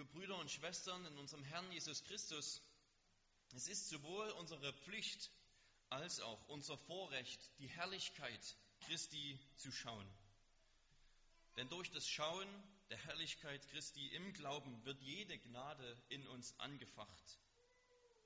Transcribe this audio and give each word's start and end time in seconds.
liebe 0.00 0.12
Brüder 0.12 0.38
und 0.38 0.50
Schwestern 0.50 1.04
in 1.04 1.18
unserem 1.18 1.44
Herrn 1.44 1.70
Jesus 1.72 2.02
Christus, 2.04 2.62
es 3.54 3.68
ist 3.68 3.90
sowohl 3.90 4.30
unsere 4.30 4.72
Pflicht 4.72 5.30
als 5.90 6.20
auch 6.20 6.48
unser 6.48 6.78
Vorrecht, 6.78 7.38
die 7.58 7.68
Herrlichkeit 7.68 8.56
Christi 8.86 9.38
zu 9.56 9.70
schauen. 9.70 10.06
Denn 11.56 11.68
durch 11.68 11.90
das 11.90 12.08
Schauen 12.08 12.48
der 12.88 12.96
Herrlichkeit 12.96 13.68
Christi 13.72 14.06
im 14.14 14.32
Glauben 14.32 14.82
wird 14.86 15.02
jede 15.02 15.38
Gnade 15.38 16.02
in 16.08 16.26
uns 16.28 16.58
angefacht 16.60 17.38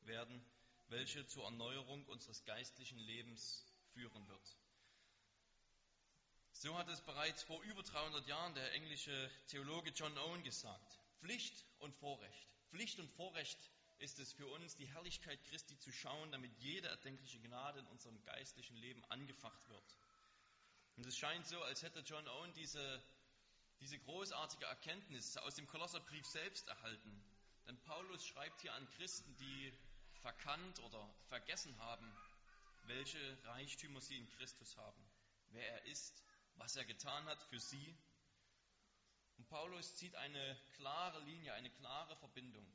werden, 0.02 0.46
welche 0.90 1.26
zur 1.26 1.42
Erneuerung 1.42 2.06
unseres 2.06 2.44
geistlichen 2.44 3.00
Lebens 3.00 3.66
führen 3.94 4.28
wird. 4.28 4.56
So 6.52 6.78
hat 6.78 6.86
es 6.86 7.00
bereits 7.00 7.42
vor 7.42 7.60
über 7.64 7.82
300 7.82 8.28
Jahren 8.28 8.54
der 8.54 8.72
englische 8.74 9.28
Theologe 9.48 9.90
John 9.90 10.16
Owen 10.18 10.44
gesagt. 10.44 11.00
Pflicht 11.24 11.64
und 11.78 11.94
Vorrecht. 11.94 12.48
Pflicht 12.68 13.00
und 13.00 13.10
Vorrecht 13.12 13.58
ist 13.96 14.18
es 14.18 14.34
für 14.34 14.46
uns, 14.46 14.76
die 14.76 14.86
Herrlichkeit 14.92 15.42
Christi 15.44 15.78
zu 15.78 15.90
schauen, 15.90 16.30
damit 16.30 16.54
jede 16.58 16.88
erdenkliche 16.88 17.40
Gnade 17.40 17.78
in 17.78 17.86
unserem 17.86 18.22
geistlichen 18.24 18.76
Leben 18.76 19.02
angefacht 19.06 19.66
wird. 19.70 19.96
Und 20.96 21.06
es 21.06 21.16
scheint 21.16 21.46
so, 21.46 21.62
als 21.62 21.82
hätte 21.82 22.00
John 22.00 22.28
Owen 22.28 22.52
diese, 22.52 23.02
diese 23.80 23.98
großartige 24.00 24.66
Erkenntnis 24.66 25.38
aus 25.38 25.54
dem 25.54 25.66
Kolosserbrief 25.66 26.26
selbst 26.26 26.68
erhalten. 26.68 27.24
Denn 27.66 27.80
Paulus 27.84 28.26
schreibt 28.26 28.60
hier 28.60 28.74
an 28.74 28.86
Christen, 28.90 29.34
die 29.36 29.72
verkannt 30.20 30.78
oder 30.80 31.08
vergessen 31.30 31.74
haben, 31.78 32.14
welche 32.82 33.38
Reichtümer 33.44 34.02
sie 34.02 34.18
in 34.18 34.28
Christus 34.28 34.76
haben, 34.76 35.02
wer 35.52 35.66
er 35.66 35.86
ist, 35.86 36.22
was 36.56 36.76
er 36.76 36.84
getan 36.84 37.24
hat 37.24 37.42
für 37.44 37.60
sie. 37.60 37.96
Und 39.36 39.48
Paulus 39.48 39.96
zieht 39.96 40.14
eine 40.14 40.56
klare 40.74 41.20
Linie, 41.20 41.52
eine 41.54 41.70
klare 41.70 42.16
Verbindung. 42.16 42.66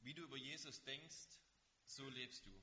Wie 0.00 0.14
du 0.14 0.22
über 0.22 0.36
Jesus 0.36 0.82
denkst, 0.84 1.38
so 1.84 2.08
lebst 2.10 2.44
du. 2.46 2.62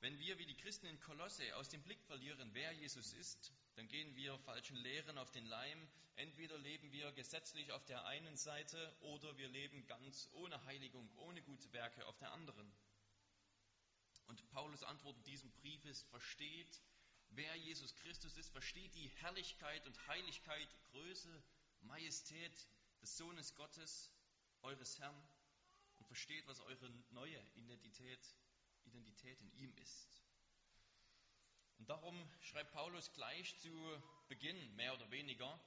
Wenn 0.00 0.18
wir 0.18 0.38
wie 0.38 0.44
die 0.44 0.56
Christen 0.56 0.86
in 0.86 1.00
Kolosse 1.00 1.56
aus 1.56 1.70
dem 1.70 1.82
Blick 1.82 2.02
verlieren, 2.04 2.50
wer 2.52 2.72
Jesus 2.72 3.14
ist, 3.14 3.52
dann 3.76 3.88
gehen 3.88 4.14
wir 4.14 4.38
falschen 4.40 4.76
Lehren 4.76 5.16
auf 5.16 5.30
den 5.30 5.46
Leim. 5.46 5.88
Entweder 6.16 6.58
leben 6.58 6.92
wir 6.92 7.10
gesetzlich 7.12 7.72
auf 7.72 7.84
der 7.86 8.04
einen 8.04 8.36
Seite 8.36 8.94
oder 9.00 9.36
wir 9.38 9.48
leben 9.48 9.86
ganz 9.86 10.28
ohne 10.32 10.62
Heiligung, 10.66 11.10
ohne 11.16 11.40
gute 11.42 11.72
Werke 11.72 12.06
auf 12.06 12.18
der 12.18 12.32
anderen. 12.32 12.70
Und 14.26 14.46
Paulus 14.50 14.82
Antwort 14.82 15.16
in 15.16 15.24
diesem 15.24 15.50
Brief 15.52 15.84
ist, 15.86 16.06
versteht, 16.08 16.82
wer 17.36 17.54
Jesus 17.56 17.94
Christus 17.96 18.36
ist, 18.36 18.50
versteht 18.50 18.94
die 18.94 19.08
Herrlichkeit 19.20 19.86
und 19.86 20.06
Heiligkeit, 20.06 20.68
Größe, 20.90 21.42
Majestät 21.82 22.68
des 23.02 23.16
Sohnes 23.16 23.54
Gottes, 23.54 24.12
eures 24.62 24.98
Herrn 24.98 25.28
und 25.96 26.06
versteht, 26.06 26.46
was 26.46 26.60
eure 26.60 26.90
neue 27.10 27.38
Identität, 27.54 28.20
Identität 28.84 29.40
in 29.40 29.52
ihm 29.56 29.76
ist. 29.76 30.22
Und 31.78 31.88
darum 31.88 32.30
schreibt 32.40 32.72
Paulus 32.72 33.12
gleich 33.12 33.58
zu 33.58 34.02
Beginn, 34.28 34.74
mehr 34.76 34.94
oder 34.94 35.10
weniger, 35.10 35.60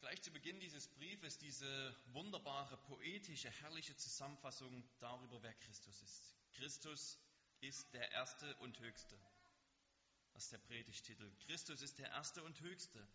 gleich 0.00 0.22
zu 0.22 0.30
Beginn 0.30 0.60
dieses 0.60 0.88
Briefes 0.88 1.38
diese 1.38 1.96
wunderbare, 2.12 2.76
poetische, 2.76 3.50
herrliche 3.50 3.96
Zusammenfassung 3.96 4.84
darüber, 5.00 5.42
wer 5.42 5.54
Christus 5.54 6.02
ist. 6.02 6.36
Christus 6.52 7.18
ist 7.60 7.92
der 7.94 8.10
Erste 8.12 8.54
und 8.56 8.78
Höchste. 8.80 9.18
Das 10.34 10.44
ist 10.44 10.52
der 10.52 10.58
Predigtitel. 10.58 11.30
Christus 11.46 11.80
ist 11.80 11.98
der 11.98 12.08
Erste 12.08 12.42
und 12.42 12.60
Höchste. 12.60 13.06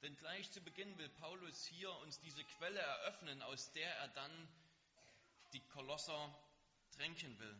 Denn 0.00 0.16
gleich 0.16 0.48
zu 0.52 0.60
Beginn 0.60 0.96
will 0.96 1.08
Paulus 1.08 1.66
hier 1.66 1.90
uns 1.98 2.20
diese 2.20 2.44
Quelle 2.44 2.78
eröffnen, 2.78 3.42
aus 3.42 3.72
der 3.72 3.92
er 3.96 4.08
dann 4.08 4.48
die 5.52 5.60
Kolosser 5.66 6.38
tränken 6.92 7.36
will. 7.40 7.56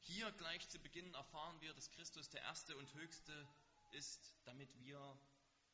Hier 0.00 0.30
gleich 0.32 0.68
zu 0.68 0.78
Beginn 0.80 1.14
erfahren 1.14 1.58
wir, 1.62 1.72
dass 1.72 1.90
Christus 1.92 2.28
der 2.28 2.42
Erste 2.42 2.76
und 2.76 2.92
Höchste 2.92 3.48
ist, 3.92 4.34
damit 4.44 4.68
wir 4.80 5.18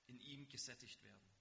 in 0.06 0.20
ihm 0.20 0.48
gesättigt 0.48 1.02
werden. 1.02 1.34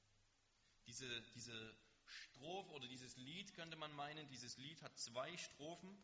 Diese, 0.88 1.22
diese 1.35 1.75
Strophe 2.06 2.72
oder 2.72 2.88
dieses 2.88 3.16
Lied 3.18 3.53
könnte 3.53 3.78
man 3.78 3.94
meinen, 3.94 4.28
dieses 4.30 4.58
Lied 4.58 4.81
hat 4.81 4.97
zwei 4.97 5.38
Strophen. 5.38 5.96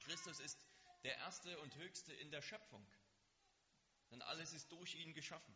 Christus 0.00 0.40
ist 0.40 0.58
der 1.04 1.16
Erste 1.18 1.58
und 1.60 1.76
Höchste 1.76 2.12
in 2.14 2.30
der 2.32 2.42
Schöpfung, 2.42 2.84
denn 4.14 4.22
alles 4.22 4.52
ist 4.52 4.70
durch 4.70 4.94
ihn 4.94 5.12
geschaffen. 5.12 5.52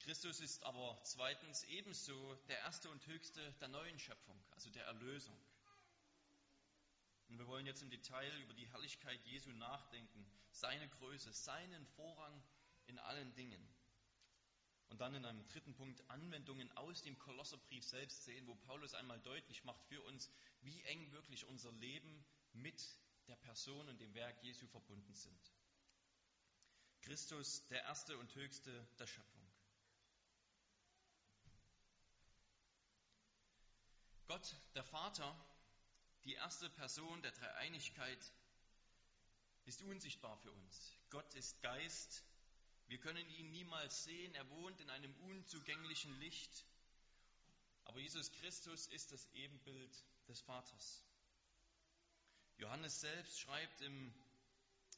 Christus 0.00 0.40
ist 0.40 0.64
aber 0.64 1.00
zweitens 1.04 1.62
ebenso 1.64 2.34
der 2.48 2.58
Erste 2.58 2.90
und 2.90 3.06
Höchste 3.06 3.52
der 3.60 3.68
neuen 3.68 3.96
Schöpfung, 4.00 4.36
also 4.50 4.70
der 4.70 4.84
Erlösung. 4.86 5.38
Und 7.28 7.38
wir 7.38 7.46
wollen 7.46 7.64
jetzt 7.66 7.82
im 7.82 7.90
Detail 7.90 8.36
über 8.40 8.54
die 8.54 8.68
Herrlichkeit 8.68 9.24
Jesu 9.24 9.50
nachdenken, 9.52 10.26
seine 10.50 10.88
Größe, 10.88 11.32
seinen 11.32 11.86
Vorrang 11.94 12.42
in 12.86 12.98
allen 12.98 13.32
Dingen. 13.36 13.64
Und 14.88 15.00
dann 15.00 15.14
in 15.14 15.24
einem 15.24 15.46
dritten 15.48 15.74
Punkt 15.74 16.02
Anwendungen 16.10 16.76
aus 16.76 17.02
dem 17.02 17.16
Kolosserbrief 17.20 17.84
selbst 17.84 18.24
sehen, 18.24 18.48
wo 18.48 18.56
Paulus 18.56 18.94
einmal 18.94 19.20
deutlich 19.20 19.62
macht 19.62 19.84
für 19.84 20.02
uns, 20.02 20.28
wie 20.62 20.82
eng 20.82 21.12
wirklich 21.12 21.44
unser 21.44 21.70
Leben 21.70 22.24
mit 22.52 22.80
der 23.28 23.36
Person 23.36 23.88
und 23.88 24.00
dem 24.00 24.12
Werk 24.14 24.42
Jesu 24.42 24.66
verbunden 24.66 25.14
sind. 25.14 25.55
Christus, 27.06 27.64
der 27.68 27.84
Erste 27.84 28.18
und 28.18 28.34
Höchste 28.34 28.84
der 28.98 29.06
Schöpfung. 29.06 29.46
Gott, 34.26 34.56
der 34.74 34.82
Vater, 34.82 35.46
die 36.24 36.34
erste 36.34 36.68
Person 36.68 37.22
der 37.22 37.30
Dreieinigkeit 37.30 38.32
ist 39.66 39.82
unsichtbar 39.82 40.36
für 40.38 40.50
uns. 40.50 40.98
Gott 41.10 41.32
ist 41.34 41.62
Geist. 41.62 42.24
Wir 42.88 42.98
können 42.98 43.28
ihn 43.30 43.52
niemals 43.52 44.02
sehen. 44.02 44.34
Er 44.34 44.50
wohnt 44.50 44.80
in 44.80 44.90
einem 44.90 45.14
unzugänglichen 45.26 46.12
Licht. 46.18 46.66
Aber 47.84 48.00
Jesus 48.00 48.32
Christus 48.32 48.88
ist 48.88 49.12
das 49.12 49.28
Ebenbild 49.32 50.04
des 50.26 50.40
Vaters. 50.40 51.04
Johannes 52.58 53.00
selbst 53.00 53.38
schreibt 53.38 53.80
im, 53.82 54.12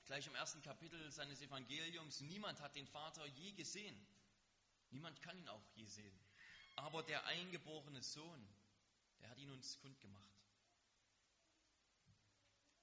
gleich 0.09 0.27
im 0.27 0.35
ersten 0.35 0.63
Kapitel 0.63 1.13
seines 1.13 1.43
Evangeliums, 1.43 2.23
niemand 2.23 2.61
hat 2.63 2.75
den 2.75 2.87
Vater 2.87 3.27
je 3.27 3.53
gesehen. 3.53 4.07
Niemand 4.91 5.21
kann 5.21 5.37
ihn 5.37 5.49
auch 5.51 5.63
je 5.75 5.85
sehen. 5.85 6.19
Aber 6.77 7.03
der 7.03 7.27
eingeborene 7.27 8.03
Sohn, 8.03 8.49
der 9.21 9.29
hat 9.29 9.39
ihn 9.39 9.51
uns 9.51 9.79
kundgemacht. 9.81 10.35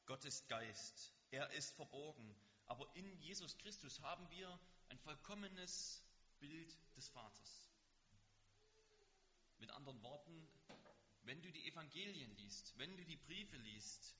Gott 0.06 0.24
ist 0.24 0.48
Geist, 0.48 1.12
er 1.32 1.50
ist 1.54 1.76
verborgen, 1.76 2.36
aber 2.68 2.88
in 2.96 3.18
Jesus 3.22 3.58
Christus 3.58 4.00
haben 4.02 4.30
wir 4.30 4.60
ein 4.90 5.00
vollkommenes 5.00 6.04
Bild 6.40 6.78
des 6.96 7.10
Vaters. 7.10 7.72
Mit 9.58 9.72
anderen 9.72 10.00
Worten, 10.04 10.48
wenn 11.24 11.42
du 11.42 11.52
die 11.52 11.68
Evangelien 11.68 12.36
liest, 12.36 12.78
wenn 12.78 12.96
du 12.96 13.04
die 13.04 13.18
Briefe 13.18 13.58
liest 13.58 14.16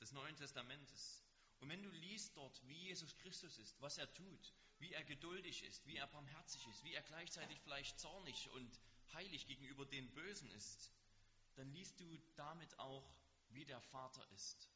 des 0.00 0.10
Neuen 0.10 0.34
Testamentes 0.34 1.22
und 1.62 1.68
wenn 1.68 1.82
du 1.82 1.90
liest 1.90 2.36
dort, 2.36 2.60
wie 2.66 2.88
Jesus 2.88 3.16
Christus 3.18 3.56
ist, 3.58 3.80
was 3.80 3.96
er 3.96 4.12
tut, 4.12 4.52
wie 4.80 4.92
er 4.92 5.04
geduldig 5.04 5.62
ist, 5.62 5.86
wie 5.86 5.96
er 5.96 6.08
barmherzig 6.08 6.66
ist, 6.66 6.82
wie 6.82 6.92
er 6.92 7.02
gleichzeitig 7.02 7.60
vielleicht 7.60 8.00
zornig 8.00 8.50
und 8.50 8.80
heilig 9.12 9.46
gegenüber 9.46 9.86
den 9.86 10.10
Bösen 10.12 10.50
ist, 10.50 10.90
dann 11.54 11.70
liest 11.70 12.00
du 12.00 12.18
damit 12.34 12.76
auch, 12.80 13.08
wie 13.50 13.64
der 13.64 13.80
Vater 13.80 14.28
ist. 14.32 14.68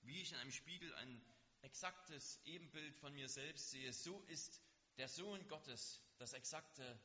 Wie 0.00 0.20
ich 0.20 0.32
in 0.32 0.38
einem 0.38 0.50
Spiegel 0.50 0.92
ein 0.96 1.22
exaktes 1.62 2.40
Ebenbild 2.44 2.96
von 2.96 3.14
mir 3.14 3.28
selbst 3.28 3.70
sehe, 3.70 3.92
so 3.92 4.20
ist 4.22 4.60
der 4.96 5.08
Sohn 5.08 5.46
Gottes 5.46 6.02
das 6.16 6.32
exakte, 6.32 6.98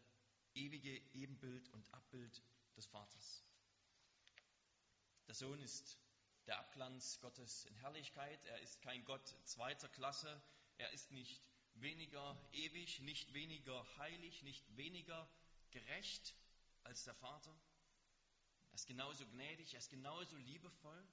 ewige 0.56 0.98
Ebenbild 1.14 1.70
und 1.70 1.94
Abbild 1.94 2.42
des 2.76 2.88
Vaters. 2.88 3.44
Der 5.28 5.36
Sohn 5.36 5.62
ist 5.62 6.00
der 6.48 6.60
Abglanz 6.60 7.20
Gottes 7.22 7.66
in 7.66 7.76
Herrlichkeit. 7.78 8.44
Er 8.46 8.60
ist 8.60 8.82
kein 8.82 9.04
Gott 9.06 9.28
zweiter 9.44 9.90
Klasse. 9.90 10.42
Er 10.78 10.92
ist 10.92 11.12
nicht 11.12 11.42
weniger 11.76 12.38
ewig, 12.52 13.00
nicht 13.02 13.34
weniger 13.34 13.86
heilig, 13.98 14.44
nicht 14.44 14.76
weniger 14.76 15.30
gerecht 15.72 16.36
als 16.84 17.04
der 17.04 17.16
Vater. 17.16 17.56
Er 18.70 18.76
ist 18.76 18.88
genauso 18.88 19.26
gnädig, 19.28 19.74
er 19.74 19.80
ist 19.80 19.90
genauso 19.90 20.36
liebevoll. 20.38 21.08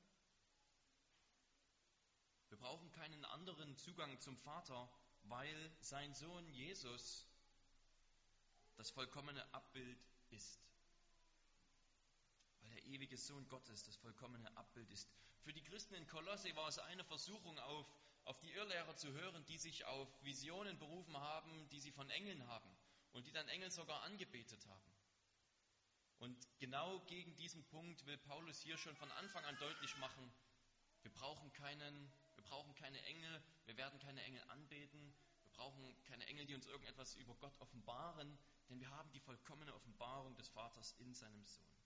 Wir 2.48 2.58
brauchen 2.58 2.90
keinen 2.92 3.24
anderen 3.26 3.76
Zugang 3.76 4.18
zum 4.20 4.36
Vater, 4.36 4.90
weil 5.22 5.72
sein 5.80 6.12
Sohn 6.14 6.48
Jesus 6.48 7.26
das 8.76 8.90
vollkommene 8.90 9.54
Abbild 9.54 9.98
ist. 10.30 10.69
Weil 12.70 12.76
der 12.76 12.86
ewige 12.86 13.16
Sohn 13.16 13.48
Gottes 13.48 13.82
das 13.82 13.96
vollkommene 13.96 14.56
Abbild 14.56 14.88
ist. 14.90 15.08
Für 15.40 15.52
die 15.52 15.62
Christen 15.62 15.94
in 15.94 16.06
Kolosse 16.06 16.54
war 16.54 16.68
es 16.68 16.78
eine 16.78 17.02
Versuchung, 17.02 17.58
auf, 17.58 17.86
auf 18.24 18.38
die 18.38 18.52
Irrlehrer 18.52 18.94
zu 18.94 19.12
hören, 19.12 19.44
die 19.46 19.58
sich 19.58 19.84
auf 19.86 20.08
Visionen 20.22 20.78
berufen 20.78 21.16
haben, 21.16 21.68
die 21.70 21.80
sie 21.80 21.90
von 21.90 22.08
Engeln 22.10 22.46
haben 22.46 22.70
und 23.10 23.26
die 23.26 23.32
dann 23.32 23.48
Engel 23.48 23.72
sogar 23.72 24.02
angebetet 24.02 24.64
haben. 24.66 24.92
Und 26.18 26.38
genau 26.60 27.00
gegen 27.06 27.34
diesen 27.36 27.64
Punkt 27.64 28.06
will 28.06 28.18
Paulus 28.18 28.60
hier 28.60 28.78
schon 28.78 28.94
von 28.94 29.10
Anfang 29.12 29.44
an 29.46 29.58
deutlich 29.58 29.96
machen, 29.96 30.32
wir 31.02 31.12
brauchen 31.12 31.52
keinen, 31.52 32.12
wir 32.36 32.44
brauchen 32.44 32.72
keine 32.74 33.02
Engel, 33.02 33.42
wir 33.64 33.76
werden 33.76 33.98
keine 33.98 34.22
Engel 34.22 34.42
anbeten, 34.48 35.12
wir 35.42 35.52
brauchen 35.54 36.04
keine 36.04 36.24
Engel, 36.26 36.46
die 36.46 36.54
uns 36.54 36.66
irgendetwas 36.66 37.16
über 37.16 37.34
Gott 37.34 37.58
offenbaren, 37.58 38.38
denn 38.68 38.78
wir 38.78 38.90
haben 38.90 39.10
die 39.10 39.20
vollkommene 39.20 39.74
Offenbarung 39.74 40.36
des 40.36 40.48
Vaters 40.50 40.92
in 40.98 41.12
seinem 41.14 41.44
Sohn. 41.44 41.79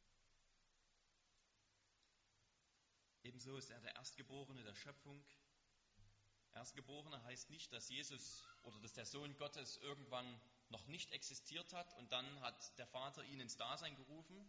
Ebenso 3.25 3.57
ist 3.57 3.71
er 3.71 3.81
der 3.81 3.95
Erstgeborene 3.97 4.63
der 4.65 4.75
Schöpfung. 4.75 5.25
Erstgeborene 6.53 7.23
heißt 7.25 7.49
nicht, 7.49 7.73
dass 7.73 7.89
Jesus 7.89 8.45
oder 8.65 8.79
dass 8.81 8.93
der 8.93 9.07
Sohn 9.07 9.35
Gottes 9.39 9.79
irgendwann 9.79 10.41
noch 10.69 10.87
nicht 10.87 11.11
existiert 11.11 11.73
hat 11.73 11.97
und 11.97 12.13
dann 12.13 12.41
hat 12.43 12.79
der 12.79 12.87
Vater 12.87 13.25
ihn 13.25 13.41
ins 13.41 13.57
Dasein 13.57 13.97
gerufen. 13.97 14.47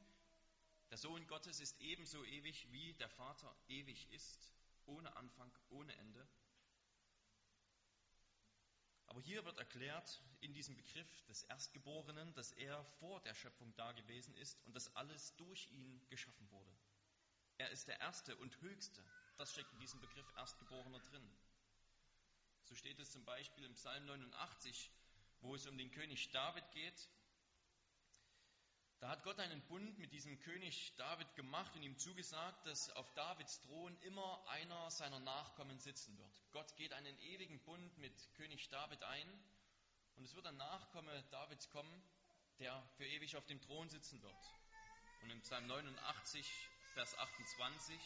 Der 0.90 0.98
Sohn 0.98 1.26
Gottes 1.28 1.62
ist 1.62 1.80
ebenso 1.80 2.24
ewig, 2.26 2.70
wie 2.72 2.94
der 2.96 3.10
Vater 3.10 3.56
ewig 3.70 4.12
ist, 4.12 4.54
ohne 4.86 5.16
Anfang, 5.16 5.52
ohne 5.70 5.96
Ende. 5.96 6.28
Aber 9.08 9.22
hier 9.22 9.46
wird 9.46 9.58
erklärt 9.58 10.22
in 10.42 10.54
diesem 10.54 10.76
Begriff 10.76 11.22
des 11.28 11.44
Erstgeborenen, 11.44 12.34
dass 12.34 12.52
er 12.52 12.84
vor 13.00 13.22
der 13.22 13.36
Schöpfung 13.36 13.74
da 13.76 13.94
gewesen 13.94 14.36
ist 14.36 14.62
und 14.66 14.76
dass 14.76 14.94
alles 14.98 15.34
durch 15.38 15.72
ihn 15.72 16.06
geschaffen 16.10 16.52
wurde. 16.52 16.76
Er 17.58 17.70
ist 17.70 17.88
der 17.88 18.00
Erste 18.02 18.36
und 18.38 18.60
Höchste. 18.62 19.04
Das 19.38 19.52
steckt 19.52 19.72
in 19.74 19.80
diesem 19.80 20.02
Begriff 20.02 20.30
Erstgeborener 20.36 21.00
drin. 21.00 21.38
So 22.64 22.76
steht 22.76 23.00
es 23.00 23.12
zum 23.12 23.24
Beispiel 23.24 23.64
im 23.64 23.74
Psalm 23.74 24.06
89, 24.06 24.92
wo 25.42 25.56
es 25.56 25.66
um 25.68 25.78
den 25.78 25.92
König 25.92 26.32
David 26.32 26.70
geht. 26.72 27.10
Da 29.00 29.10
hat 29.10 29.24
Gott 29.24 29.40
einen 29.40 29.62
Bund 29.68 29.98
mit 30.00 30.12
diesem 30.12 30.40
König 30.40 30.96
David 30.96 31.34
gemacht 31.36 31.76
und 31.76 31.84
ihm 31.84 31.98
zugesagt, 31.98 32.66
dass 32.66 32.90
auf 32.92 33.14
Davids 33.14 33.62
Thron 33.62 33.96
immer 34.02 34.44
einer 34.48 34.90
seiner 34.90 35.20
Nachkommen 35.20 35.80
sitzen 35.80 36.18
wird. 36.18 36.42
Gott 36.52 36.76
geht 36.76 36.92
einen 36.92 37.18
ewigen 37.20 37.60
Bund 37.64 37.98
mit 38.00 38.34
König 38.36 38.68
David 38.70 39.04
ein 39.04 39.44
und 40.16 40.26
es 40.26 40.34
wird 40.34 40.48
ein 40.48 40.58
Nachkomme 40.58 41.24
Davids 41.30 41.70
kommen, 41.70 42.04
der 42.60 42.82
für 42.98 43.06
ewig 43.06 43.36
auf 43.36 43.46
dem 43.46 43.62
Thron 43.62 43.90
sitzen 43.90 44.22
wird. 44.22 44.54
Und 45.22 45.30
im 45.30 45.42
Psalm 45.42 45.68
89 45.68 46.50
Vers 46.96 47.14
28, 47.18 48.00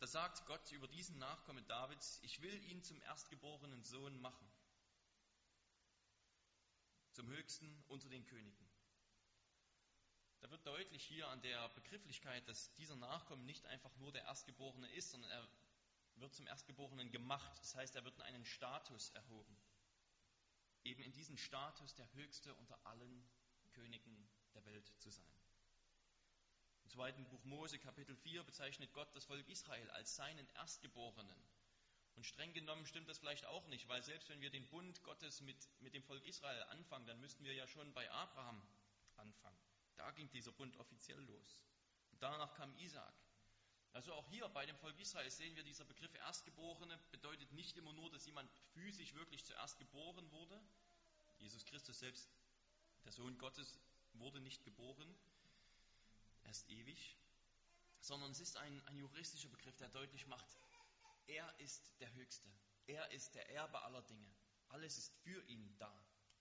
da 0.00 0.06
sagt 0.06 0.44
Gott 0.44 0.70
über 0.70 0.86
diesen 0.86 1.16
Nachkommen 1.16 1.66
Davids, 1.66 2.20
ich 2.20 2.42
will 2.42 2.62
ihn 2.64 2.82
zum 2.82 3.00
erstgeborenen 3.00 3.82
Sohn 3.84 4.20
machen, 4.20 4.46
zum 7.12 7.26
höchsten 7.28 7.82
unter 7.88 8.10
den 8.10 8.26
Königen. 8.26 8.68
Da 10.40 10.50
wird 10.50 10.66
deutlich 10.66 11.02
hier 11.02 11.26
an 11.28 11.40
der 11.40 11.70
Begrifflichkeit, 11.70 12.46
dass 12.50 12.74
dieser 12.74 12.96
Nachkommen 12.96 13.46
nicht 13.46 13.64
einfach 13.64 13.96
nur 13.96 14.12
der 14.12 14.24
Erstgeborene 14.24 14.92
ist, 14.92 15.12
sondern 15.12 15.30
er 15.30 15.48
wird 16.16 16.34
zum 16.34 16.46
Erstgeborenen 16.46 17.10
gemacht. 17.10 17.58
Das 17.60 17.74
heißt, 17.74 17.96
er 17.96 18.04
wird 18.04 18.16
in 18.16 18.22
einen 18.24 18.44
Status 18.44 19.08
erhoben. 19.14 19.56
Eben 20.84 21.02
in 21.02 21.12
diesen 21.12 21.38
Status 21.38 21.94
der 21.94 22.12
Höchste 22.12 22.54
unter 22.56 22.78
allen 22.84 23.26
Königen 23.72 24.28
der 24.52 24.66
Welt 24.66 24.92
zu 24.98 25.08
sein. 25.08 25.37
Im 26.88 26.94
zweiten 26.94 27.24
Buch 27.26 27.44
Mose, 27.44 27.78
Kapitel 27.78 28.16
4, 28.16 28.44
bezeichnet 28.44 28.90
Gott 28.94 29.14
das 29.14 29.26
Volk 29.26 29.46
Israel 29.50 29.90
als 29.90 30.16
seinen 30.16 30.48
Erstgeborenen. 30.54 31.38
Und 32.16 32.24
streng 32.24 32.54
genommen 32.54 32.86
stimmt 32.86 33.10
das 33.10 33.18
vielleicht 33.18 33.44
auch 33.44 33.66
nicht, 33.66 33.86
weil 33.88 34.02
selbst 34.02 34.30
wenn 34.30 34.40
wir 34.40 34.48
den 34.48 34.66
Bund 34.70 35.02
Gottes 35.02 35.42
mit, 35.42 35.68
mit 35.80 35.92
dem 35.92 36.02
Volk 36.02 36.24
Israel 36.24 36.62
anfangen, 36.70 37.04
dann 37.04 37.20
müssten 37.20 37.44
wir 37.44 37.52
ja 37.52 37.66
schon 37.66 37.92
bei 37.92 38.10
Abraham 38.10 38.66
anfangen. 39.18 39.58
Da 39.96 40.10
ging 40.12 40.30
dieser 40.30 40.50
Bund 40.52 40.78
offiziell 40.78 41.20
los. 41.24 41.62
Und 42.10 42.22
danach 42.22 42.54
kam 42.54 42.74
Isaac. 42.78 43.14
Also 43.92 44.14
auch 44.14 44.26
hier 44.30 44.48
bei 44.48 44.64
dem 44.64 44.78
Volk 44.78 44.98
Israel 44.98 45.30
sehen 45.30 45.56
wir, 45.56 45.64
dieser 45.64 45.84
Begriff 45.84 46.14
Erstgeborene 46.14 46.98
bedeutet 47.10 47.52
nicht 47.52 47.76
immer 47.76 47.92
nur, 47.92 48.10
dass 48.10 48.24
jemand 48.24 48.50
physisch 48.72 49.12
wirklich 49.12 49.44
zuerst 49.44 49.78
geboren 49.78 50.30
wurde. 50.30 50.58
Jesus 51.36 51.66
Christus 51.66 51.98
selbst, 51.98 52.30
der 53.04 53.12
Sohn 53.12 53.36
Gottes, 53.36 53.78
wurde 54.14 54.40
nicht 54.40 54.64
geboren, 54.64 55.14
er 56.48 56.52
ist 56.52 56.70
ewig, 56.70 57.14
sondern 58.00 58.30
es 58.30 58.40
ist 58.40 58.56
ein, 58.56 58.82
ein 58.86 58.96
juristischer 58.96 59.50
Begriff, 59.50 59.76
der 59.76 59.90
deutlich 59.90 60.26
macht, 60.28 60.48
er 61.26 61.60
ist 61.60 61.92
der 62.00 62.10
Höchste, 62.14 62.48
er 62.86 63.10
ist 63.10 63.34
der 63.34 63.50
Erbe 63.50 63.82
aller 63.82 64.00
Dinge, 64.00 64.34
alles 64.70 64.96
ist 64.96 65.14
für 65.16 65.46
ihn 65.46 65.76
da, 65.76 65.92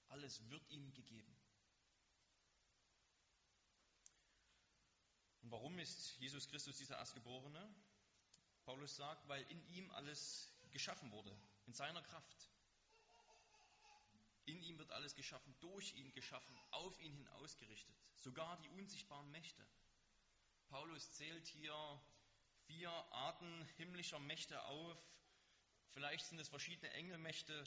alles 0.07 0.49
wird 0.49 0.65
ihm 0.69 0.93
gegeben. 0.93 1.37
Und 5.41 5.51
warum 5.51 5.77
ist 5.77 6.15
Jesus 6.19 6.47
Christus 6.47 6.77
dieser 6.77 6.97
Erstgeborene? 6.97 7.75
Paulus 8.63 8.95
sagt, 8.95 9.27
weil 9.27 9.43
in 9.51 9.61
ihm 9.67 9.91
alles 9.91 10.53
geschaffen 10.71 11.11
wurde, 11.11 11.37
in 11.65 11.73
seiner 11.73 12.01
Kraft. 12.01 12.49
In 14.45 14.61
ihm 14.61 14.77
wird 14.77 14.91
alles 14.93 15.15
geschaffen, 15.15 15.53
durch 15.59 15.93
ihn 15.95 16.13
geschaffen, 16.13 16.57
auf 16.71 16.97
ihn 17.01 17.13
hin 17.13 17.27
ausgerichtet, 17.27 17.95
sogar 18.15 18.55
die 18.61 18.69
unsichtbaren 18.69 19.29
Mächte. 19.31 19.67
Paulus 20.69 21.11
zählt 21.13 21.47
hier 21.47 22.01
vier 22.65 22.89
Arten 23.11 23.65
himmlischer 23.77 24.19
Mächte 24.19 24.61
auf. 24.65 24.97
Vielleicht 25.93 26.25
sind 26.25 26.39
es 26.39 26.49
verschiedene 26.49 26.91
Engelmächte. 26.91 27.63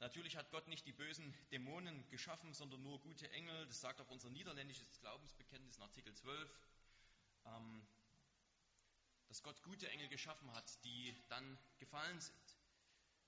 Natürlich 0.00 0.36
hat 0.36 0.50
Gott 0.50 0.68
nicht 0.68 0.86
die 0.86 0.92
bösen 0.92 1.32
Dämonen 1.50 2.06
geschaffen, 2.10 2.52
sondern 2.52 2.82
nur 2.82 3.00
gute 3.00 3.30
Engel. 3.30 3.66
Das 3.66 3.80
sagt 3.80 4.00
auch 4.00 4.10
unser 4.10 4.28
niederländisches 4.28 5.00
Glaubensbekenntnis 5.00 5.76
in 5.76 5.82
Artikel 5.82 6.14
12, 6.14 6.50
ähm, 7.46 7.86
dass 9.28 9.42
Gott 9.42 9.62
gute 9.62 9.88
Engel 9.88 10.08
geschaffen 10.08 10.52
hat, 10.52 10.84
die 10.84 11.16
dann 11.28 11.58
gefallen 11.78 12.20
sind. 12.20 12.56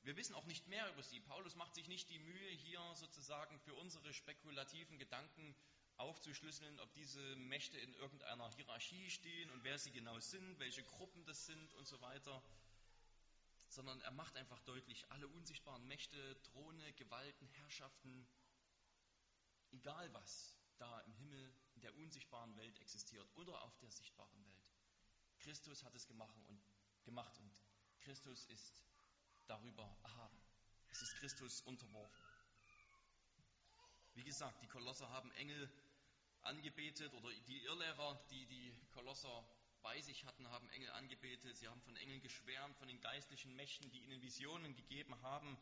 Wir 0.03 0.17
wissen 0.17 0.35
auch 0.35 0.45
nicht 0.45 0.69
mehr 0.69 0.89
über 0.93 1.03
sie. 1.03 1.21
Paulus 1.21 1.57
macht 1.57 1.75
sich 1.75 1.89
nicht 1.89 2.11
die 2.11 2.19
Mühe, 2.19 2.51
hier 2.51 2.81
sozusagen 2.95 3.59
für 3.61 3.75
unsere 3.75 4.13
spekulativen 4.13 4.99
Gedanken 4.99 5.57
aufzuschlüsseln, 5.99 6.79
ob 6.81 6.93
diese 6.95 7.37
Mächte 7.37 7.79
in 7.79 7.95
irgendeiner 7.95 8.51
Hierarchie 8.53 9.11
stehen 9.11 9.51
und 9.51 9.65
wer 9.65 9.79
sie 9.79 9.91
genau 9.93 10.19
sind, 10.19 10.59
welche 10.59 10.83
Gruppen 10.83 11.25
das 11.25 11.47
sind 11.47 11.75
und 11.75 11.87
so 11.87 12.01
weiter, 12.01 12.43
sondern 13.69 14.01
er 14.03 14.11
macht 14.11 14.37
einfach 14.37 14.61
deutlich, 14.61 15.11
alle 15.11 15.29
unsichtbaren 15.29 15.87
Mächte, 15.87 16.41
Throne, 16.43 16.93
Gewalten, 16.95 17.49
Herrschaften, 17.49 18.27
egal 19.73 20.13
was 20.13 20.57
da 20.79 21.01
im 21.01 21.15
Himmel, 21.15 21.55
in 21.75 21.81
der 21.81 21.95
unsichtbaren 21.97 22.57
Welt 22.57 22.79
existiert 22.81 23.29
oder 23.37 23.63
auf 23.63 23.77
der 23.79 23.91
sichtbaren 23.91 24.45
Welt. 24.45 24.67
Christus 25.41 25.83
hat 25.85 25.95
es 25.95 26.07
gemacht 26.07 26.37
und, 26.49 26.61
gemacht 27.05 27.39
und 27.39 27.51
Christus 28.01 28.47
ist 28.47 28.85
darüber 29.47 29.97
erhaben. 30.03 30.41
Es 30.91 31.03
ist 31.03 31.17
Christus 31.17 31.61
unterworfen. 31.63 32.25
Wie 34.15 34.25
gesagt, 34.25 34.63
die 34.63 34.69
Kolosser 34.69 35.11
haben 35.11 35.31
Engel 35.33 35.71
angebetet 36.47 37.13
oder 37.15 37.31
die 37.47 37.63
Irrlehrer, 37.63 38.25
die 38.31 38.47
die 38.47 38.75
Kolosser 38.93 39.45
bei 39.83 40.01
sich 40.01 40.25
hatten, 40.25 40.49
haben 40.51 40.69
Engel 40.71 40.91
angebetet. 40.91 41.57
Sie 41.57 41.69
haben 41.69 41.81
von 41.83 41.97
Engeln 41.97 42.21
geschwärmt, 42.21 42.77
von 42.77 42.89
den 42.89 43.01
geistlichen 43.01 43.55
Mächten, 43.55 43.91
die 43.91 44.03
ihnen 44.03 44.21
Visionen 44.23 44.75
gegeben 44.75 45.21
haben. 45.23 45.57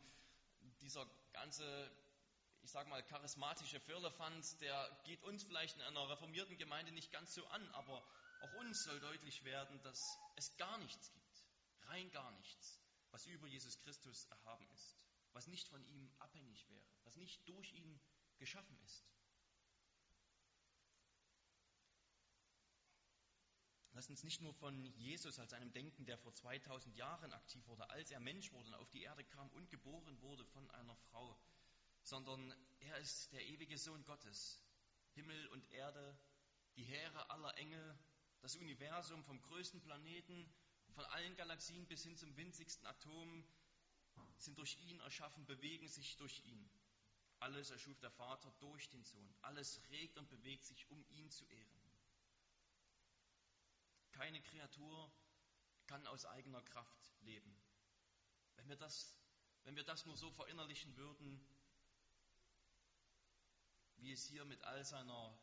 Dieser 0.81 1.05
ganze, 1.33 1.91
ich 2.63 2.71
sage 2.71 2.89
mal, 2.89 3.03
charismatische 3.03 3.79
Firlefanz, 3.79 4.57
der 4.57 5.01
geht 5.05 5.21
uns 5.23 5.43
vielleicht 5.43 5.75
in 5.75 5.83
einer 5.83 6.09
reformierten 6.09 6.57
Gemeinde 6.57 6.91
nicht 6.91 7.11
ganz 7.11 7.35
so 7.35 7.45
an, 7.47 7.67
aber 7.73 8.03
auch 8.41 8.53
uns 8.55 8.83
soll 8.83 8.99
deutlich 8.99 9.43
werden, 9.43 9.81
dass 9.83 10.19
es 10.35 10.57
gar 10.57 10.77
nichts 10.79 11.11
gibt, 11.11 11.45
rein 11.87 12.09
gar 12.11 12.31
nichts, 12.31 12.79
was 13.11 13.25
über 13.27 13.47
Jesus 13.47 13.77
Christus 13.79 14.25
erhaben 14.25 14.67
ist, 14.73 14.97
was 15.33 15.47
nicht 15.47 15.67
von 15.67 15.85
ihm 15.85 16.11
abhängig 16.19 16.67
wäre, 16.67 16.85
was 17.03 17.15
nicht 17.17 17.47
durch 17.47 17.73
ihn 17.73 17.99
geschaffen 18.37 18.77
ist. 18.85 19.05
Lass 23.95 24.09
uns 24.09 24.23
nicht 24.23 24.41
nur 24.41 24.53
von 24.53 24.85
Jesus 24.97 25.39
als 25.39 25.53
einem 25.53 25.71
denken, 25.71 26.05
der 26.05 26.17
vor 26.17 26.33
2000 26.33 26.97
Jahren 26.97 27.31
aktiv 27.31 27.65
wurde, 27.65 27.89
als 27.89 28.11
er 28.11 28.19
Mensch 28.19 28.51
wurde 28.51 28.67
und 28.67 28.73
auf 28.73 28.89
die 28.89 29.03
Erde 29.03 29.23
kam 29.23 29.49
und 29.51 29.69
geboren 29.69 30.19
wurde 30.19 30.43
von 30.47 30.69
einer 30.71 30.97
Frau, 30.97 31.39
sondern 32.01 32.53
er 32.81 32.97
ist 32.97 33.31
der 33.31 33.45
ewige 33.45 33.77
Sohn 33.77 34.03
Gottes. 34.03 34.61
Himmel 35.13 35.47
und 35.47 35.71
Erde, 35.71 36.19
die 36.75 36.83
Heere 36.83 37.29
aller 37.29 37.57
Engel, 37.57 37.97
das 38.41 38.57
Universum 38.57 39.23
vom 39.23 39.41
größten 39.41 39.79
Planeten, 39.79 40.53
von 40.89 41.05
allen 41.05 41.37
Galaxien 41.37 41.87
bis 41.87 42.03
hin 42.03 42.17
zum 42.17 42.35
winzigsten 42.35 42.85
Atom, 42.85 43.47
sind 44.35 44.57
durch 44.57 44.77
ihn 44.81 44.99
erschaffen, 44.99 45.45
bewegen 45.45 45.87
sich 45.87 46.17
durch 46.17 46.43
ihn. 46.43 46.69
Alles 47.39 47.69
erschuf 47.69 47.97
der 48.01 48.11
Vater 48.11 48.51
durch 48.59 48.89
den 48.89 49.05
Sohn. 49.05 49.33
Alles 49.41 49.81
regt 49.89 50.17
und 50.17 50.27
bewegt 50.27 50.65
sich, 50.65 50.85
um 50.89 51.05
ihn 51.11 51.31
zu 51.31 51.45
ehren. 51.45 51.84
Keine 54.15 54.41
Kreatur 54.41 55.11
kann 55.87 56.07
aus 56.07 56.25
eigener 56.25 56.61
Kraft 56.61 57.11
leben. 57.19 57.53
Wenn 58.55 58.69
wir 58.69 58.77
das, 58.77 59.13
wenn 59.65 59.75
wir 59.75 59.83
das 59.83 60.05
nur 60.05 60.15
so 60.15 60.31
verinnerlichen 60.31 60.95
würden, 60.95 61.45
wie 63.97 64.13
es 64.13 64.25
hier 64.25 64.45
mit 64.45 64.63
all 64.63 64.85
seiner 64.85 65.37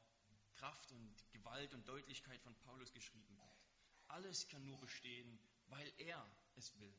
Kraft 0.54 0.90
und 0.92 1.30
Gewalt 1.32 1.74
und 1.74 1.86
Deutlichkeit 1.86 2.40
von 2.40 2.56
Paulus 2.60 2.92
geschrieben 2.94 3.36
wird. 3.36 3.60
Alles 4.08 4.48
kann 4.48 4.64
nur 4.64 4.80
bestehen, 4.80 5.38
weil 5.66 5.92
er 5.98 6.26
es 6.54 6.78
will. 6.80 6.94